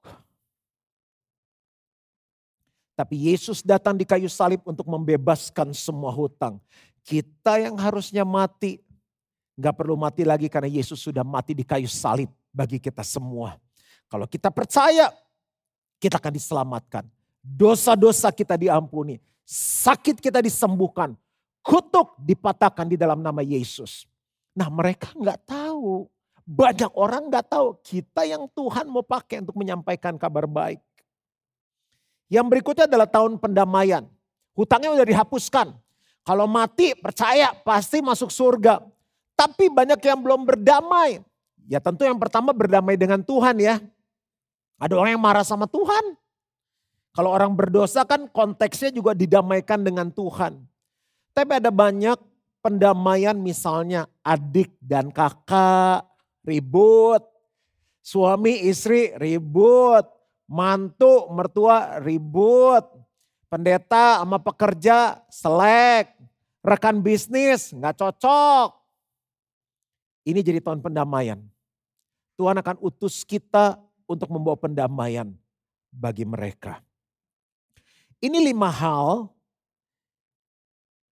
Tapi 2.95 3.27
Yesus 3.27 3.59
datang 3.59 3.99
di 3.99 4.07
kayu 4.07 4.31
salib 4.31 4.63
untuk 4.63 4.87
membebaskan 4.87 5.75
semua 5.75 6.15
hutang. 6.15 6.55
Kita 7.03 7.59
yang 7.59 7.75
harusnya 7.75 8.23
mati, 8.23 8.79
nggak 9.59 9.75
perlu 9.75 9.99
mati 9.99 10.23
lagi 10.23 10.47
karena 10.47 10.71
Yesus 10.71 11.03
sudah 11.03 11.27
mati 11.27 11.51
di 11.51 11.67
kayu 11.67 11.91
salib 11.91 12.31
bagi 12.47 12.79
kita 12.79 13.03
semua. 13.03 13.66
Kalau 14.07 14.25
kita 14.27 14.49
percaya, 14.51 15.11
kita 15.99 16.19
akan 16.19 16.33
diselamatkan. 16.33 17.03
Dosa-dosa 17.43 18.31
kita 18.31 18.55
diampuni. 18.59 19.19
Sakit 19.47 20.19
kita 20.19 20.43
disembuhkan 20.43 21.15
kutuk 21.67 22.15
dipatahkan 22.23 22.87
di 22.87 22.95
dalam 22.95 23.19
nama 23.19 23.43
Yesus. 23.43 24.07
Nah 24.55 24.71
mereka 24.71 25.11
nggak 25.11 25.43
tahu. 25.43 26.07
Banyak 26.47 26.95
orang 26.95 27.27
nggak 27.27 27.51
tahu 27.51 27.75
kita 27.83 28.23
yang 28.23 28.47
Tuhan 28.55 28.87
mau 28.87 29.03
pakai 29.03 29.43
untuk 29.43 29.59
menyampaikan 29.59 30.15
kabar 30.15 30.47
baik. 30.47 30.79
Yang 32.31 32.47
berikutnya 32.47 32.87
adalah 32.87 33.07
tahun 33.07 33.35
pendamaian. 33.35 34.07
Hutangnya 34.55 34.95
udah 34.95 35.03
dihapuskan. 35.03 35.75
Kalau 36.23 36.47
mati 36.47 36.95
percaya 36.95 37.51
pasti 37.51 37.99
masuk 37.99 38.31
surga. 38.31 38.79
Tapi 39.35 39.67
banyak 39.67 39.99
yang 39.99 40.19
belum 40.23 40.47
berdamai. 40.47 41.19
Ya 41.67 41.83
tentu 41.83 42.07
yang 42.07 42.15
pertama 42.15 42.55
berdamai 42.55 42.95
dengan 42.95 43.19
Tuhan 43.19 43.59
ya. 43.59 43.83
Ada 44.77 44.93
orang 44.93 45.17
yang 45.17 45.23
marah 45.25 45.41
sama 45.41 45.65
Tuhan. 45.65 46.13
Kalau 47.17 47.33
orang 47.33 47.57
berdosa 47.57 48.05
kan 48.05 48.29
konteksnya 48.29 48.93
juga 48.93 49.17
didamaikan 49.17 49.81
dengan 49.81 50.13
Tuhan. 50.13 50.61
Tapi 51.33 51.51
ada 51.57 51.73
banyak 51.73 52.17
pendamaian 52.61 53.33
misalnya 53.33 54.05
adik 54.21 54.77
dan 54.77 55.09
kakak 55.09 56.05
ribut. 56.45 57.25
Suami 58.05 58.69
istri 58.69 59.17
ribut. 59.17 60.05
Mantu 60.45 61.25
mertua 61.33 61.97
ribut. 61.97 62.85
Pendeta 63.49 64.21
sama 64.21 64.37
pekerja 64.37 65.17
selek. 65.33 66.13
Rekan 66.61 67.01
bisnis 67.01 67.73
nggak 67.73 67.97
cocok. 67.97 68.77
Ini 70.29 70.43
jadi 70.45 70.61
tahun 70.61 70.85
pendamaian. 70.85 71.41
Tuhan 72.37 72.61
akan 72.61 72.77
utus 72.85 73.25
kita 73.25 73.86
untuk 74.07 74.31
membawa 74.31 74.55
pendamaian 74.55 75.29
bagi 75.91 76.23
mereka. 76.23 76.81
Ini 78.17 78.41
lima 78.41 78.71
hal 78.73 79.29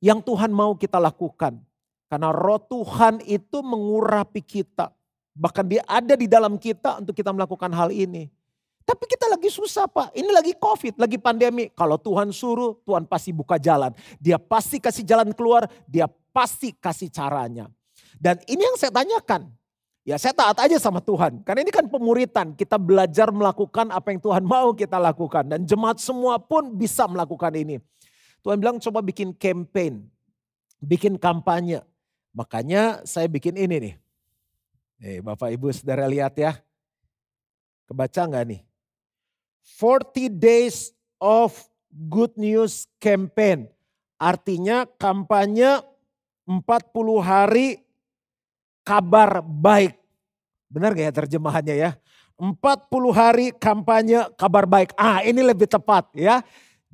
yang 0.00 0.24
Tuhan 0.24 0.48
mau 0.54 0.72
kita 0.78 0.96
lakukan. 0.96 1.60
Karena 2.08 2.30
roh 2.30 2.60
Tuhan 2.62 3.20
itu 3.26 3.58
mengurapi 3.64 4.38
kita. 4.38 4.94
Bahkan 5.34 5.64
dia 5.66 5.82
ada 5.88 6.14
di 6.14 6.30
dalam 6.30 6.54
kita 6.60 7.02
untuk 7.02 7.16
kita 7.16 7.34
melakukan 7.34 7.72
hal 7.74 7.90
ini. 7.90 8.30
Tapi 8.84 9.08
kita 9.08 9.32
lagi 9.32 9.48
susah 9.48 9.88
pak, 9.88 10.12
ini 10.12 10.28
lagi 10.28 10.52
covid, 10.60 11.00
lagi 11.00 11.16
pandemi. 11.16 11.72
Kalau 11.72 11.96
Tuhan 11.96 12.28
suruh, 12.30 12.76
Tuhan 12.84 13.08
pasti 13.08 13.32
buka 13.32 13.56
jalan. 13.56 13.96
Dia 14.20 14.36
pasti 14.36 14.76
kasih 14.76 15.08
jalan 15.08 15.32
keluar, 15.32 15.64
dia 15.88 16.04
pasti 16.36 16.76
kasih 16.76 17.08
caranya. 17.08 17.72
Dan 18.20 18.38
ini 18.44 18.60
yang 18.60 18.76
saya 18.76 18.92
tanyakan, 18.92 19.48
ya 20.04 20.20
saya 20.20 20.36
taat 20.36 20.60
aja 20.60 20.76
sama 20.76 21.00
Tuhan. 21.00 21.40
Karena 21.42 21.64
ini 21.64 21.72
kan 21.72 21.88
pemuritan, 21.88 22.52
kita 22.52 22.76
belajar 22.76 23.32
melakukan 23.32 23.90
apa 23.90 24.12
yang 24.12 24.20
Tuhan 24.20 24.44
mau 24.44 24.76
kita 24.76 25.00
lakukan. 25.00 25.48
Dan 25.48 25.64
jemaat 25.64 25.98
semua 25.98 26.36
pun 26.38 26.76
bisa 26.76 27.08
melakukan 27.08 27.50
ini. 27.56 27.80
Tuhan 28.44 28.60
bilang 28.60 28.76
coba 28.76 29.00
bikin 29.00 29.32
campaign, 29.32 30.04
bikin 30.78 31.16
kampanye. 31.16 31.80
Makanya 32.36 33.00
saya 33.08 33.24
bikin 33.24 33.56
ini 33.56 33.76
nih. 33.80 33.94
Eh, 35.00 35.18
Bapak 35.24 35.48
Ibu 35.50 35.72
saudara 35.72 36.04
lihat 36.04 36.36
ya. 36.36 36.60
Kebaca 37.88 38.20
nggak 38.28 38.44
nih? 38.48 38.60
40 39.80 40.28
days 40.28 40.92
of 41.16 41.56
good 41.92 42.36
news 42.36 42.84
campaign. 43.00 43.68
Artinya 44.20 44.84
kampanye 45.00 45.80
40 46.44 46.60
hari 47.20 47.83
kabar 48.84 49.40
baik. 49.42 49.96
Benar 50.68 50.92
gak 50.94 51.06
ya 51.08 51.14
terjemahannya 51.24 51.74
ya? 51.74 51.90
40 52.36 52.60
hari 53.10 53.46
kampanye 53.56 54.28
kabar 54.36 54.68
baik. 54.68 54.92
Ah 54.94 55.24
ini 55.24 55.40
lebih 55.40 55.66
tepat 55.66 56.12
ya. 56.14 56.44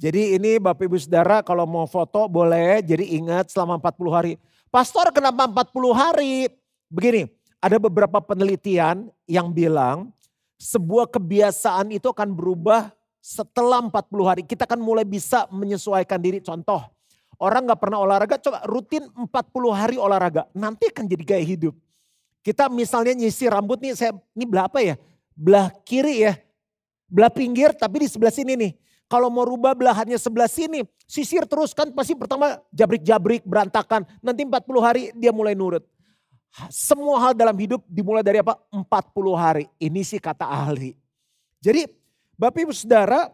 Jadi 0.00 0.40
ini 0.40 0.56
Bapak 0.56 0.88
Ibu 0.88 0.96
Saudara 0.96 1.44
kalau 1.44 1.68
mau 1.68 1.84
foto 1.84 2.24
boleh. 2.24 2.80
Jadi 2.80 3.20
ingat 3.20 3.52
selama 3.52 3.76
40 3.76 4.16
hari. 4.16 4.32
Pastor 4.72 5.12
kenapa 5.12 5.44
40 5.44 5.92
hari? 5.92 6.48
Begini, 6.88 7.28
ada 7.60 7.76
beberapa 7.76 8.16
penelitian 8.24 9.12
yang 9.28 9.52
bilang 9.52 10.08
sebuah 10.56 11.08
kebiasaan 11.08 11.92
itu 11.92 12.08
akan 12.08 12.32
berubah 12.32 12.88
setelah 13.20 13.84
40 13.84 14.24
hari. 14.24 14.42
Kita 14.44 14.64
akan 14.64 14.80
mulai 14.80 15.04
bisa 15.04 15.44
menyesuaikan 15.52 16.16
diri. 16.16 16.40
Contoh, 16.40 16.80
orang 17.40 17.66
gak 17.72 17.80
pernah 17.80 17.98
olahraga, 18.04 18.36
coba 18.36 18.60
rutin 18.68 19.08
40 19.16 19.26
hari 19.72 19.96
olahraga. 19.96 20.46
Nanti 20.52 20.92
akan 20.92 21.08
jadi 21.08 21.24
gaya 21.24 21.44
hidup. 21.44 21.74
Kita 22.40 22.68
misalnya 22.68 23.16
nyisir 23.16 23.52
rambut 23.52 23.80
nih, 23.80 23.96
saya 23.96 24.12
ini 24.36 24.44
belah 24.44 24.68
apa 24.68 24.80
ya? 24.84 24.94
Belah 25.32 25.72
kiri 25.84 26.24
ya, 26.28 26.36
belah 27.08 27.32
pinggir 27.32 27.72
tapi 27.72 28.04
di 28.04 28.08
sebelah 28.08 28.32
sini 28.32 28.54
nih. 28.56 28.72
Kalau 29.10 29.26
mau 29.26 29.42
rubah 29.42 29.74
belahannya 29.74 30.14
sebelah 30.14 30.46
sini, 30.46 30.86
sisir 31.02 31.42
terus 31.42 31.74
kan 31.74 31.90
pasti 31.90 32.14
pertama 32.14 32.62
jabrik-jabrik, 32.70 33.42
berantakan. 33.42 34.06
Nanti 34.22 34.46
40 34.46 34.78
hari 34.78 35.02
dia 35.18 35.34
mulai 35.34 35.58
nurut. 35.58 35.82
Semua 36.70 37.18
hal 37.18 37.32
dalam 37.34 37.54
hidup 37.58 37.82
dimulai 37.90 38.22
dari 38.22 38.38
apa? 38.38 38.54
40 38.70 38.86
hari. 39.34 39.64
Ini 39.82 40.00
sih 40.06 40.22
kata 40.22 40.46
ahli. 40.46 40.94
Jadi 41.58 41.90
Bapak 42.38 42.62
Ibu 42.62 42.72
Saudara 42.74 43.28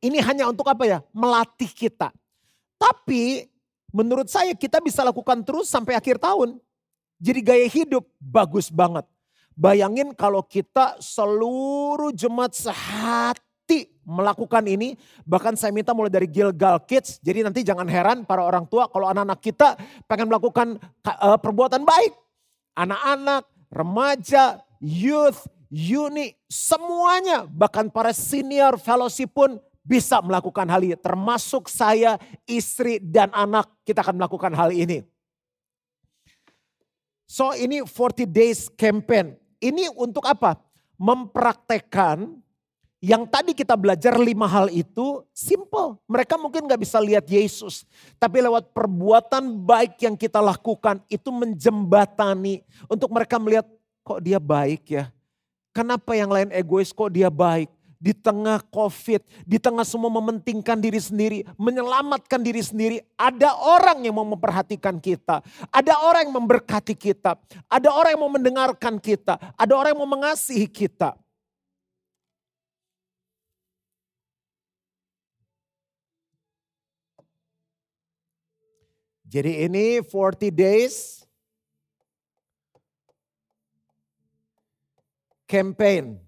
ini 0.00 0.16
hanya 0.20 0.48
untuk 0.48 0.64
apa 0.68 0.88
ya? 0.88 0.98
Melatih 1.12 1.68
kita. 1.68 2.12
Tapi 2.76 3.48
menurut 3.92 4.28
saya 4.28 4.52
kita 4.52 4.80
bisa 4.80 5.00
lakukan 5.00 5.40
terus 5.42 5.68
sampai 5.68 5.96
akhir 5.96 6.20
tahun. 6.20 6.60
Jadi 7.16 7.40
gaya 7.40 7.66
hidup 7.68 8.04
bagus 8.20 8.68
banget. 8.68 9.08
Bayangin 9.56 10.12
kalau 10.12 10.44
kita 10.44 11.00
seluruh 11.00 12.12
jemaat 12.12 12.52
sehati 12.52 13.88
melakukan 14.04 14.60
ini. 14.68 15.00
Bahkan 15.24 15.56
saya 15.56 15.72
minta 15.72 15.96
mulai 15.96 16.12
dari 16.12 16.28
Gilgal 16.28 16.76
Kids. 16.84 17.18
Jadi 17.24 17.40
nanti 17.40 17.64
jangan 17.64 17.88
heran 17.88 18.28
para 18.28 18.44
orang 18.44 18.68
tua 18.68 18.86
kalau 18.92 19.08
anak-anak 19.08 19.40
kita 19.40 19.80
pengen 20.04 20.28
melakukan 20.28 20.76
uh, 21.08 21.40
perbuatan 21.40 21.88
baik. 21.88 22.12
Anak-anak, 22.76 23.48
remaja, 23.72 24.60
youth, 24.84 25.48
uni, 25.72 26.36
semuanya. 26.46 27.48
Bahkan 27.48 27.88
para 27.88 28.12
senior 28.12 28.76
fellowship 28.76 29.32
pun 29.32 29.56
bisa 29.86 30.18
melakukan 30.18 30.66
hal 30.66 30.82
ini. 30.82 30.98
Termasuk 30.98 31.70
saya, 31.70 32.18
istri, 32.44 32.98
dan 32.98 33.30
anak 33.30 33.70
kita 33.86 34.02
akan 34.02 34.18
melakukan 34.18 34.50
hal 34.52 34.74
ini. 34.74 35.06
So 37.26 37.54
ini 37.54 37.82
40 37.86 38.26
days 38.26 38.66
campaign. 38.74 39.38
Ini 39.62 39.94
untuk 39.94 40.26
apa? 40.26 40.58
Mempraktekkan 40.98 42.38
yang 43.02 43.28
tadi 43.28 43.54
kita 43.54 43.76
belajar 43.78 44.18
lima 44.18 44.50
hal 44.50 44.72
itu 44.72 45.22
simple. 45.30 46.00
Mereka 46.10 46.34
mungkin 46.40 46.64
gak 46.66 46.80
bisa 46.80 46.98
lihat 46.98 47.28
Yesus. 47.28 47.86
Tapi 48.16 48.42
lewat 48.42 48.72
perbuatan 48.74 49.62
baik 49.62 50.00
yang 50.02 50.16
kita 50.16 50.42
lakukan 50.42 50.98
itu 51.06 51.28
menjembatani. 51.30 52.64
Untuk 52.88 53.12
mereka 53.12 53.36
melihat 53.36 53.68
kok 54.02 54.22
dia 54.22 54.40
baik 54.40 54.82
ya. 54.90 55.04
Kenapa 55.76 56.16
yang 56.16 56.32
lain 56.32 56.48
egois 56.56 56.88
kok 56.88 57.12
dia 57.12 57.28
baik? 57.28 57.68
Di 58.06 58.14
tengah 58.14 58.62
COVID, 58.70 59.26
di 59.42 59.58
tengah 59.58 59.82
semua 59.82 60.06
mementingkan 60.06 60.78
diri 60.78 61.02
sendiri, 61.02 61.42
menyelamatkan 61.58 62.38
diri 62.38 62.62
sendiri, 62.62 63.02
ada 63.18 63.50
orang 63.58 64.06
yang 64.06 64.14
mau 64.14 64.22
memperhatikan 64.22 65.02
kita, 65.02 65.42
ada 65.74 65.94
orang 66.06 66.30
yang 66.30 66.38
memberkati 66.38 66.94
kita, 66.94 67.34
ada 67.66 67.88
orang 67.90 68.14
yang 68.14 68.22
mau 68.22 68.30
mendengarkan 68.30 69.02
kita, 69.02 69.34
ada 69.58 69.72
orang 69.74 69.90
yang 69.90 70.06
mau 70.06 70.12
mengasihi 70.14 70.70
kita. 70.70 71.18
Jadi 79.26 79.66
ini 79.66 79.98
40 80.06 80.54
days 80.54 81.26
campaign 85.50 86.25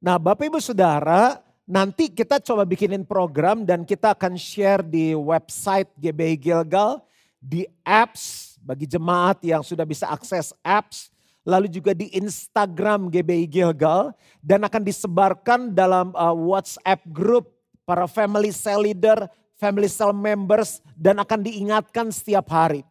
Nah 0.00 0.16
Bapak 0.16 0.48
Ibu 0.48 0.64
Saudara, 0.64 1.44
nanti 1.68 2.08
kita 2.08 2.40
coba 2.40 2.64
bikinin 2.64 3.04
program 3.04 3.68
dan 3.68 3.84
kita 3.84 4.16
akan 4.16 4.32
share 4.32 4.80
di 4.80 5.12
website 5.12 5.92
GBI 6.00 6.40
Gilgal, 6.40 7.04
di 7.36 7.68
apps 7.84 8.56
bagi 8.64 8.88
jemaat 8.88 9.44
yang 9.44 9.60
sudah 9.60 9.84
bisa 9.84 10.08
akses 10.08 10.56
apps, 10.64 11.12
lalu 11.44 11.68
juga 11.68 11.92
di 11.92 12.08
Instagram 12.16 13.12
GBI 13.12 13.44
Gilgal 13.44 14.16
dan 14.40 14.64
akan 14.64 14.80
disebarkan 14.88 15.76
dalam 15.76 16.16
uh, 16.16 16.32
WhatsApp 16.32 17.04
group 17.12 17.52
para 17.84 18.08
family 18.08 18.56
cell 18.56 18.80
leader, 18.80 19.28
family 19.60 19.92
cell 19.92 20.16
members 20.16 20.80
dan 20.96 21.20
akan 21.20 21.44
diingatkan 21.44 22.08
setiap 22.08 22.48
hari. 22.48 22.88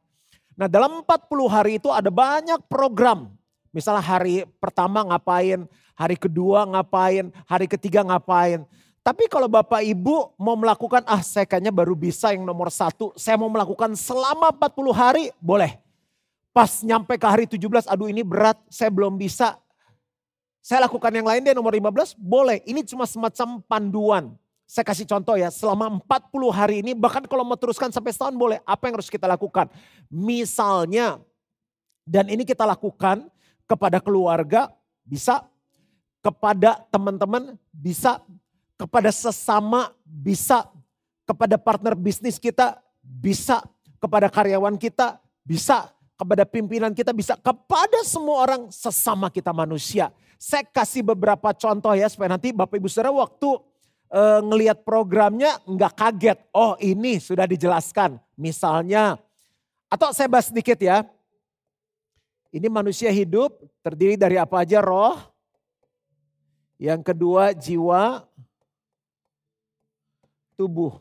Nah 0.54 0.70
dalam 0.70 1.02
40 1.02 1.26
hari 1.50 1.82
itu 1.82 1.90
ada 1.90 2.14
banyak 2.14 2.70
program. 2.70 3.34
Misalnya 3.74 4.06
hari 4.06 4.46
pertama 4.62 5.02
ngapain, 5.06 5.66
hari 6.00 6.16
kedua 6.16 6.64
ngapain, 6.64 7.28
hari 7.44 7.68
ketiga 7.68 8.08
ngapain. 8.08 8.64
Tapi 9.04 9.28
kalau 9.28 9.52
Bapak 9.52 9.84
Ibu 9.84 10.40
mau 10.40 10.56
melakukan, 10.56 11.04
ah 11.04 11.20
saya 11.20 11.44
kayaknya 11.44 11.76
baru 11.76 11.92
bisa 11.92 12.32
yang 12.32 12.48
nomor 12.48 12.72
satu. 12.72 13.12
Saya 13.20 13.36
mau 13.36 13.52
melakukan 13.52 13.92
selama 14.00 14.56
40 14.56 14.96
hari, 14.96 15.24
boleh. 15.44 15.76
Pas 16.56 16.80
nyampe 16.88 17.20
ke 17.20 17.28
hari 17.28 17.44
17, 17.44 17.84
aduh 17.84 18.08
ini 18.08 18.24
berat, 18.24 18.56
saya 18.72 18.88
belum 18.88 19.20
bisa. 19.20 19.60
Saya 20.64 20.88
lakukan 20.88 21.12
yang 21.12 21.28
lain 21.28 21.42
deh 21.44 21.56
nomor 21.56 21.76
15, 21.76 22.16
boleh. 22.16 22.64
Ini 22.64 22.84
cuma 22.88 23.04
semacam 23.04 23.60
panduan. 23.68 24.24
Saya 24.70 24.86
kasih 24.86 25.10
contoh 25.10 25.34
ya, 25.34 25.50
selama 25.50 25.98
40 26.06 26.54
hari 26.54 26.86
ini, 26.86 26.94
bahkan 26.94 27.26
kalau 27.26 27.42
mau 27.42 27.58
teruskan 27.58 27.90
sampai 27.90 28.14
setahun 28.14 28.38
boleh. 28.38 28.62
Apa 28.68 28.88
yang 28.88 29.02
harus 29.02 29.10
kita 29.10 29.26
lakukan? 29.26 29.66
Misalnya, 30.12 31.18
dan 32.06 32.30
ini 32.30 32.46
kita 32.46 32.68
lakukan 32.68 33.26
kepada 33.66 33.98
keluarga, 33.98 34.70
bisa 35.02 35.42
kepada 36.20 36.84
teman-teman 36.92 37.56
bisa, 37.72 38.20
kepada 38.76 39.12
sesama 39.12 39.92
bisa, 40.04 40.68
kepada 41.24 41.56
partner 41.56 41.96
bisnis 41.96 42.40
kita 42.40 42.80
bisa, 43.02 43.64
kepada 44.00 44.28
karyawan 44.32 44.76
kita 44.76 45.20
bisa, 45.44 45.92
kepada 46.20 46.44
pimpinan 46.44 46.92
kita 46.92 47.16
bisa, 47.16 47.40
kepada 47.40 48.04
semua 48.04 48.44
orang 48.44 48.62
sesama 48.72 49.32
kita 49.32 49.56
manusia. 49.56 50.12
Saya 50.40 50.64
kasih 50.64 51.04
beberapa 51.04 51.52
contoh 51.52 51.92
ya 51.96 52.08
supaya 52.08 52.36
nanti 52.36 52.56
Bapak 52.56 52.80
Ibu 52.80 52.88
Saudara 52.88 53.12
waktu 53.12 53.60
e, 54.08 54.22
ngelihat 54.48 54.88
programnya 54.88 55.60
nggak 55.68 55.94
kaget. 55.96 56.40
Oh 56.56 56.80
ini 56.80 57.20
sudah 57.20 57.44
dijelaskan. 57.44 58.16
Misalnya, 58.40 59.20
atau 59.92 60.16
saya 60.16 60.32
bahas 60.32 60.48
sedikit 60.48 60.80
ya. 60.80 61.04
Ini 62.50 62.66
manusia 62.66 63.14
hidup 63.14 63.62
terdiri 63.86 64.18
dari 64.18 64.34
apa 64.34 64.66
aja 64.66 64.82
roh, 64.82 65.14
yang 66.80 67.04
kedua 67.04 67.52
jiwa, 67.52 68.24
tubuh. 70.56 70.96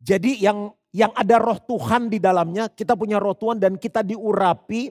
Jadi 0.00 0.40
yang 0.40 0.72
yang 0.90 1.12
ada 1.12 1.36
roh 1.36 1.60
Tuhan 1.60 2.08
di 2.08 2.16
dalamnya, 2.16 2.72
kita 2.72 2.96
punya 2.96 3.20
roh 3.20 3.36
Tuhan 3.36 3.60
dan 3.60 3.76
kita 3.76 4.00
diurapi. 4.00 4.88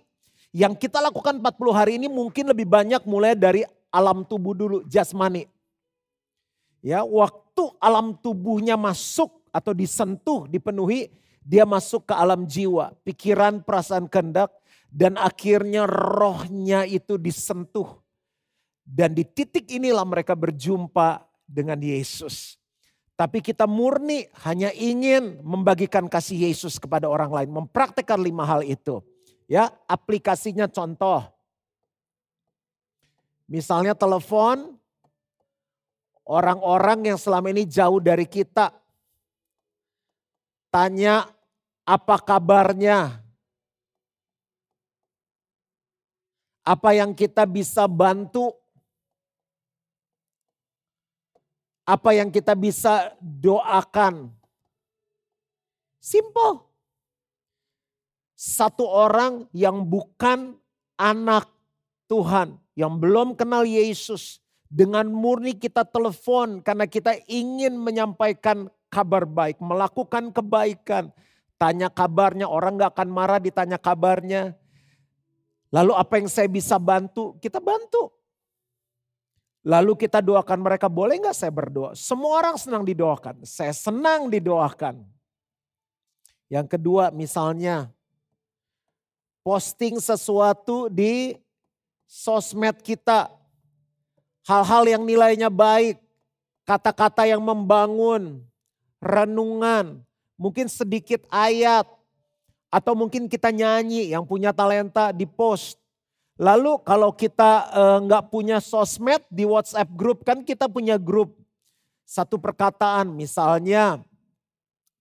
Yang 0.50 0.90
kita 0.90 0.98
lakukan 0.98 1.42
40 1.42 1.74
hari 1.78 2.02
ini 2.02 2.10
mungkin 2.10 2.50
lebih 2.50 2.66
banyak 2.66 3.06
mulai 3.06 3.38
dari 3.38 3.62
alam 3.94 4.26
tubuh 4.26 4.58
dulu, 4.58 4.82
jasmani. 4.86 5.46
Ya, 6.82 7.06
waktu 7.06 7.70
alam 7.78 8.18
tubuhnya 8.18 8.74
masuk 8.74 9.46
atau 9.54 9.78
disentuh, 9.78 10.50
dipenuhi, 10.50 11.14
dia 11.46 11.70
masuk 11.70 12.10
ke 12.10 12.14
alam 12.18 12.50
jiwa, 12.50 12.98
pikiran, 13.06 13.62
perasaan, 13.62 14.10
kehendak 14.10 14.50
dan 14.90 15.22
akhirnya 15.22 15.86
rohnya 15.86 16.82
itu 16.90 17.22
disentuh 17.22 17.99
dan 18.90 19.14
di 19.14 19.22
titik 19.22 19.70
inilah 19.70 20.02
mereka 20.02 20.34
berjumpa 20.34 21.22
dengan 21.46 21.78
Yesus. 21.78 22.58
Tapi 23.14 23.38
kita 23.38 23.70
murni 23.70 24.26
hanya 24.48 24.74
ingin 24.74 25.46
membagikan 25.46 26.10
kasih 26.10 26.50
Yesus 26.50 26.82
kepada 26.82 27.06
orang 27.06 27.30
lain, 27.30 27.52
mempraktekkan 27.54 28.18
lima 28.18 28.48
hal 28.50 28.66
itu. 28.66 29.06
Ya, 29.46 29.70
aplikasinya 29.86 30.66
contoh. 30.66 31.22
Misalnya 33.46 33.94
telepon 33.94 34.78
orang-orang 36.26 37.14
yang 37.14 37.20
selama 37.20 37.50
ini 37.54 37.66
jauh 37.66 38.02
dari 38.02 38.26
kita. 38.26 38.74
Tanya 40.70 41.26
apa 41.86 42.22
kabarnya? 42.22 43.22
Apa 46.62 46.94
yang 46.94 47.18
kita 47.18 47.50
bisa 47.50 47.90
bantu 47.90 48.59
Apa 51.90 52.14
yang 52.14 52.30
kita 52.30 52.54
bisa 52.54 53.18
doakan? 53.18 54.30
Simple. 55.98 56.70
Satu 58.38 58.86
orang 58.86 59.50
yang 59.58 59.82
bukan 59.90 60.54
anak 61.02 61.50
Tuhan, 62.06 62.62
yang 62.78 63.02
belum 63.02 63.34
kenal 63.34 63.66
Yesus, 63.66 64.38
dengan 64.70 65.10
murni 65.10 65.58
kita 65.58 65.82
telepon 65.82 66.62
karena 66.62 66.86
kita 66.86 67.18
ingin 67.26 67.74
menyampaikan 67.74 68.70
kabar 68.94 69.26
baik, 69.26 69.58
melakukan 69.58 70.30
kebaikan. 70.30 71.10
Tanya 71.58 71.90
kabarnya, 71.90 72.46
orang 72.46 72.78
gak 72.78 72.96
akan 72.96 73.10
marah 73.10 73.42
ditanya 73.42 73.82
kabarnya. 73.82 74.54
Lalu 75.74 75.98
apa 75.98 76.22
yang 76.22 76.30
saya 76.30 76.46
bisa 76.46 76.78
bantu? 76.78 77.36
Kita 77.42 77.58
bantu. 77.58 78.14
Lalu 79.70 79.94
kita 80.02 80.18
doakan 80.26 80.66
mereka, 80.66 80.90
boleh 80.90 81.22
gak 81.22 81.38
saya 81.38 81.54
berdoa? 81.54 81.94
Semua 81.94 82.42
orang 82.42 82.58
senang 82.58 82.82
didoakan, 82.82 83.46
saya 83.46 83.70
senang 83.70 84.26
didoakan. 84.26 85.06
Yang 86.50 86.74
kedua 86.74 87.14
misalnya, 87.14 87.94
posting 89.46 90.02
sesuatu 90.02 90.90
di 90.90 91.38
sosmed 92.10 92.82
kita 92.82 93.30
hal-hal 94.50 94.90
yang 94.90 95.04
nilainya 95.06 95.54
baik, 95.54 96.02
kata-kata 96.66 97.30
yang 97.30 97.46
membangun, 97.46 98.42
renungan, 98.98 100.02
mungkin 100.34 100.66
sedikit 100.66 101.30
ayat, 101.30 101.86
atau 102.74 102.94
mungkin 102.98 103.30
kita 103.30 103.54
nyanyi 103.54 104.14
yang 104.14 104.26
punya 104.26 104.50
talenta 104.50 105.14
di 105.14 105.30
post. 105.30 105.78
Lalu 106.40 106.80
kalau 106.88 107.12
kita 107.12 107.68
eh, 107.68 107.98
nggak 108.08 108.24
uh, 108.24 108.30
punya 108.32 108.64
sosmed 108.64 109.20
di 109.28 109.44
WhatsApp 109.44 109.92
grup 109.92 110.24
kan 110.24 110.40
kita 110.40 110.72
punya 110.72 110.96
grup. 110.96 111.36
Satu 112.08 112.40
perkataan 112.40 113.12
misalnya 113.12 114.02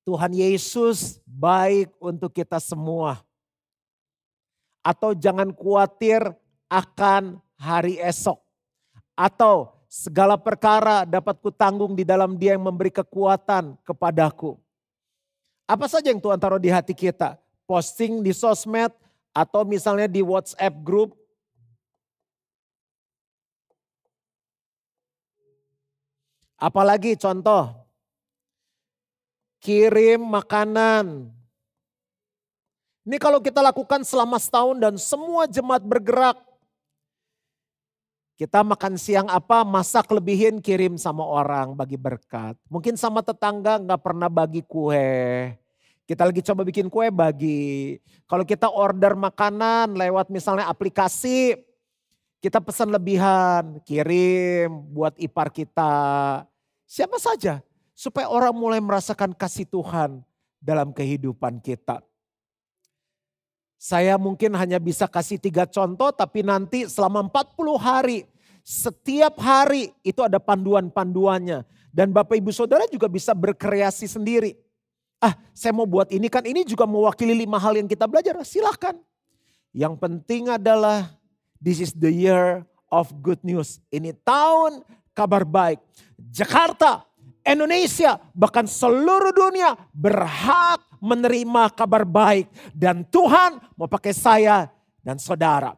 Tuhan 0.02 0.34
Yesus 0.34 1.22
baik 1.24 1.94
untuk 2.02 2.34
kita 2.34 2.58
semua. 2.58 3.22
Atau 4.82 5.14
jangan 5.14 5.54
khawatir 5.54 6.20
akan 6.66 7.38
hari 7.54 8.02
esok. 8.02 8.42
Atau 9.14 9.78
segala 9.86 10.34
perkara 10.36 11.06
dapat 11.06 11.38
kutanggung 11.38 11.94
di 11.94 12.02
dalam 12.02 12.34
dia 12.34 12.58
yang 12.58 12.66
memberi 12.66 12.90
kekuatan 12.90 13.78
kepadaku. 13.86 14.58
Apa 15.68 15.86
saja 15.86 16.08
yang 16.08 16.20
Tuhan 16.20 16.40
taruh 16.40 16.60
di 16.60 16.72
hati 16.72 16.96
kita? 16.96 17.36
Posting 17.68 18.24
di 18.24 18.32
sosmed 18.32 18.90
atau 19.36 19.62
misalnya 19.68 20.08
di 20.08 20.24
WhatsApp 20.24 20.72
group. 20.80 21.14
Apalagi 26.58 27.14
contoh, 27.14 27.70
kirim 29.62 30.18
makanan. 30.26 31.30
Ini 33.06 33.16
kalau 33.16 33.38
kita 33.38 33.62
lakukan 33.62 34.02
selama 34.02 34.36
setahun 34.42 34.76
dan 34.82 34.94
semua 34.98 35.46
jemaat 35.46 35.86
bergerak, 35.86 36.36
kita 38.34 38.62
makan 38.66 38.94
siang 38.98 39.30
apa, 39.30 39.62
masak 39.62 40.10
lebihin 40.10 40.58
kirim 40.58 40.98
sama 40.98 41.22
orang 41.22 41.78
bagi 41.78 41.94
berkat. 41.94 42.58
Mungkin 42.66 42.98
sama 42.98 43.22
tetangga 43.22 43.78
nggak 43.78 44.02
pernah 44.02 44.26
bagi 44.26 44.62
kue. 44.66 45.54
Kita 46.06 46.26
lagi 46.26 46.42
coba 46.42 46.66
bikin 46.66 46.90
kue 46.90 47.10
bagi. 47.14 47.98
Kalau 48.26 48.42
kita 48.42 48.66
order 48.70 49.14
makanan 49.14 49.94
lewat 49.94 50.30
misalnya 50.30 50.66
aplikasi, 50.66 51.67
kita 52.38 52.62
pesan 52.62 52.94
lebihan, 52.94 53.82
kirim 53.82 54.70
buat 54.94 55.14
ipar 55.18 55.50
kita. 55.50 55.90
Siapa 56.86 57.18
saja, 57.18 57.60
supaya 57.98 58.30
orang 58.30 58.54
mulai 58.54 58.78
merasakan 58.78 59.34
kasih 59.34 59.66
Tuhan 59.66 60.22
dalam 60.62 60.94
kehidupan 60.94 61.58
kita. 61.58 61.98
Saya 63.78 64.18
mungkin 64.18 64.58
hanya 64.58 64.82
bisa 64.82 65.06
kasih 65.06 65.38
tiga 65.38 65.62
contoh 65.62 66.10
tapi 66.10 66.42
nanti 66.42 66.90
selama 66.90 67.22
40 67.30 67.78
hari 67.78 68.26
setiap 68.66 69.38
hari 69.38 69.94
itu 70.02 70.18
ada 70.22 70.42
panduan-panduannya. 70.42 71.62
Dan 71.94 72.10
Bapak 72.10 72.36
Ibu 72.38 72.50
Saudara 72.50 72.86
juga 72.90 73.06
bisa 73.06 73.34
berkreasi 73.34 74.06
sendiri. 74.10 74.58
Ah 75.18 75.34
saya 75.50 75.74
mau 75.74 75.86
buat 75.86 76.10
ini 76.14 76.30
kan 76.30 76.46
ini 76.46 76.62
juga 76.62 76.86
mewakili 76.86 77.34
lima 77.34 77.58
hal 77.58 77.78
yang 77.78 77.90
kita 77.90 78.06
belajar. 78.06 78.38
Silahkan. 78.46 78.94
Yang 79.74 79.94
penting 79.98 80.50
adalah 80.50 81.17
this 81.62 81.82
is 81.82 81.94
the 81.94 82.10
year 82.10 82.64
of 82.88 83.12
good 83.20 83.38
news. 83.44 83.78
Ini 83.92 84.16
tahun 84.24 84.82
kabar 85.12 85.44
baik. 85.44 85.82
Jakarta, 86.30 87.04
Indonesia, 87.44 88.20
bahkan 88.32 88.64
seluruh 88.64 89.32
dunia 89.32 89.76
berhak 89.92 90.82
menerima 91.02 91.72
kabar 91.74 92.02
baik. 92.04 92.48
Dan 92.74 93.06
Tuhan 93.06 93.58
mau 93.74 93.86
pakai 93.86 94.14
saya 94.14 94.70
dan 95.02 95.18
saudara. 95.20 95.74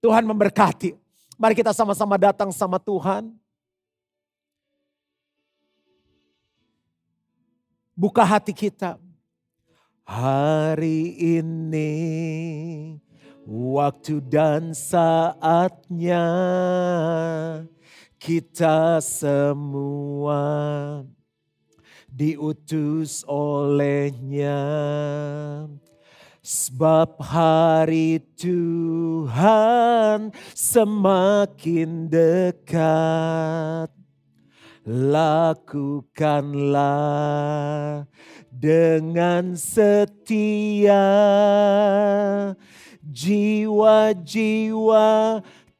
Tuhan 0.00 0.24
memberkati. 0.24 0.96
Mari 1.40 1.56
kita 1.56 1.72
sama-sama 1.72 2.20
datang 2.20 2.52
sama 2.52 2.76
Tuhan. 2.80 3.32
Buka 7.96 8.24
hati 8.24 8.56
kita. 8.56 8.96
Hari 10.08 11.20
ini 11.20 11.92
waktu 13.50 14.22
dan 14.30 14.70
saatnya 14.70 16.22
kita 18.22 19.02
semua 19.02 20.46
diutus 22.06 23.26
olehnya. 23.26 24.62
Sebab 26.40 27.20
hari 27.20 28.24
Tuhan 28.32 30.32
semakin 30.56 32.08
dekat. 32.08 33.92
Lakukanlah 34.88 36.80
dengan 38.48 39.52
setia 39.52 41.04
jiwa-jiwa 43.04 45.04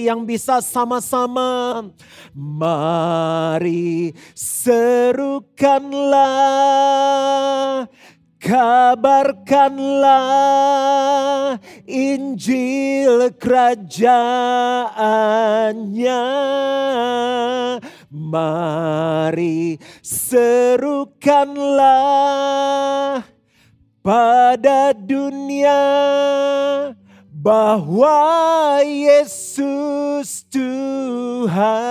yang 0.00 0.24
bisa 0.24 0.64
sama-sama. 0.64 1.84
Mari 2.32 4.16
serukanlah 4.32 5.84
kabarkanlah 8.40 10.16
Injil 11.84 13.36
kerajaannya 13.36 14.64
Mari 18.14 19.82
serukanlah 19.98 21.34
pada 24.06 24.94
dunia 24.94 25.82
bahwa 27.34 28.78
Yesus 28.86 30.46
Tuhan 30.46 31.82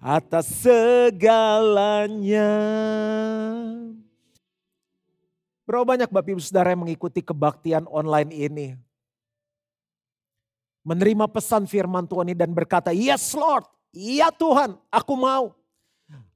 atas 0.00 0.48
segalanya. 0.64 2.48
Berapa 5.68 5.84
banyak 5.84 6.08
Bapak 6.08 6.32
Ibu 6.32 6.40
Saudara 6.40 6.72
yang 6.72 6.88
mengikuti 6.88 7.20
kebaktian 7.20 7.84
online 7.84 8.32
ini? 8.32 8.80
Menerima 10.88 11.28
pesan 11.28 11.68
firman 11.68 12.08
Tuhan 12.08 12.32
ini 12.32 12.38
dan 12.40 12.56
berkata, 12.56 12.96
yes 12.96 13.36
Lord, 13.36 13.68
Iya 13.90 14.30
Tuhan, 14.30 14.78
aku 14.90 15.14
mau. 15.18 15.54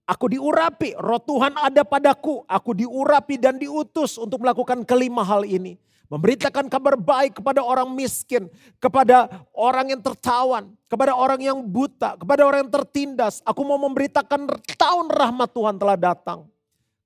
Aku 0.05 0.29
diurapi, 0.29 0.93
roh 1.01 1.23
Tuhan 1.23 1.57
ada 1.57 1.81
padaku. 1.81 2.45
Aku 2.45 2.77
diurapi 2.77 3.41
dan 3.41 3.57
diutus 3.57 4.21
untuk 4.21 4.45
melakukan 4.45 4.85
kelima 4.85 5.25
hal 5.25 5.49
ini. 5.49 5.81
Memberitakan 6.13 6.69
kabar 6.69 7.01
baik 7.01 7.41
kepada 7.41 7.65
orang 7.65 7.89
miskin, 7.89 8.53
kepada 8.77 9.33
orang 9.57 9.97
yang 9.97 10.05
tertawan, 10.05 10.77
kepada 10.85 11.17
orang 11.17 11.41
yang 11.41 11.59
buta, 11.65 12.21
kepada 12.21 12.45
orang 12.45 12.69
yang 12.69 12.73
tertindas. 12.77 13.41
Aku 13.49 13.65
mau 13.65 13.81
memberitakan 13.81 14.45
tahun 14.77 15.09
rahmat 15.09 15.49
Tuhan 15.57 15.81
telah 15.81 15.97
datang. 15.97 16.45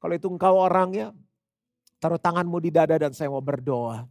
Kalau 0.03 0.15
itu 0.19 0.27
engkau 0.27 0.59
orangnya, 0.59 1.15
taruh 2.03 2.19
tanganmu 2.19 2.59
di 2.59 2.75
dada 2.75 2.99
dan 2.99 3.15
saya 3.15 3.31
mau 3.31 3.43
berdoa. 3.43 4.11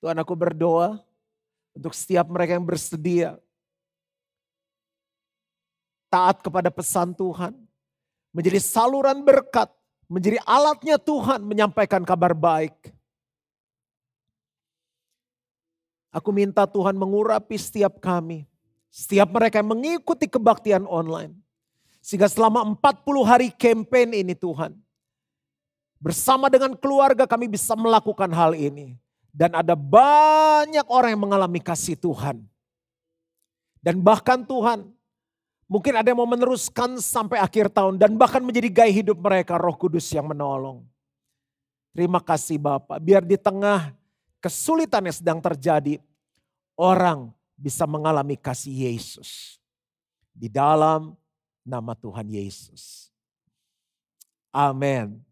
Tuhan 0.00 0.16
aku 0.16 0.32
berdoa 0.32 0.96
untuk 1.76 1.92
setiap 1.92 2.24
mereka 2.32 2.56
yang 2.56 2.64
bersedia 2.64 3.36
taat 6.16 6.40
kepada 6.40 6.72
pesan 6.72 7.12
Tuhan, 7.12 7.52
menjadi 8.32 8.56
saluran 8.56 9.20
berkat, 9.20 9.68
menjadi 10.08 10.40
alatnya 10.48 10.96
Tuhan 10.96 11.44
menyampaikan 11.44 12.00
kabar 12.08 12.32
baik. 12.32 12.72
Aku 16.08 16.32
minta 16.32 16.64
Tuhan 16.64 16.96
mengurapi 16.96 17.60
setiap 17.60 18.00
kami. 18.00 18.48
Setiap 18.88 19.28
mereka 19.28 19.60
yang 19.60 19.76
mengikuti 19.76 20.24
kebaktian 20.24 20.88
online. 20.88 21.36
Sehingga 22.00 22.32
selama 22.32 22.64
40 22.64 23.20
hari 23.20 23.52
campaign 23.52 24.16
ini 24.16 24.32
Tuhan. 24.32 24.72
Bersama 26.00 26.48
dengan 26.48 26.72
keluarga 26.72 27.28
kami 27.28 27.52
bisa 27.52 27.76
melakukan 27.76 28.32
hal 28.32 28.56
ini. 28.56 28.96
Dan 29.28 29.52
ada 29.52 29.76
banyak 29.76 30.88
orang 30.88 31.12
yang 31.12 31.28
mengalami 31.28 31.60
kasih 31.60 32.00
Tuhan. 32.00 32.40
Dan 33.84 34.00
bahkan 34.00 34.40
Tuhan, 34.48 34.95
mungkin 35.66 35.98
ada 35.98 36.06
yang 36.10 36.18
mau 36.18 36.30
meneruskan 36.30 36.98
sampai 37.02 37.42
akhir 37.42 37.70
tahun. 37.70 37.98
Dan 37.98 38.14
bahkan 38.14 38.42
menjadi 38.42 38.70
gaya 38.70 38.92
hidup 38.92 39.18
mereka 39.18 39.58
roh 39.58 39.74
kudus 39.74 40.06
yang 40.14 40.26
menolong. 40.26 40.86
Terima 41.90 42.22
kasih 42.22 42.60
Bapak. 42.60 43.00
Biar 43.02 43.24
di 43.24 43.34
tengah 43.40 43.92
kesulitan 44.40 45.04
yang 45.08 45.16
sedang 45.16 45.38
terjadi, 45.42 45.98
orang 46.76 47.32
bisa 47.56 47.88
mengalami 47.88 48.36
kasih 48.36 48.92
Yesus. 48.92 49.58
Di 50.36 50.52
dalam 50.52 51.16
nama 51.64 51.96
Tuhan 51.96 52.28
Yesus. 52.28 53.08
Amin. 54.52 55.25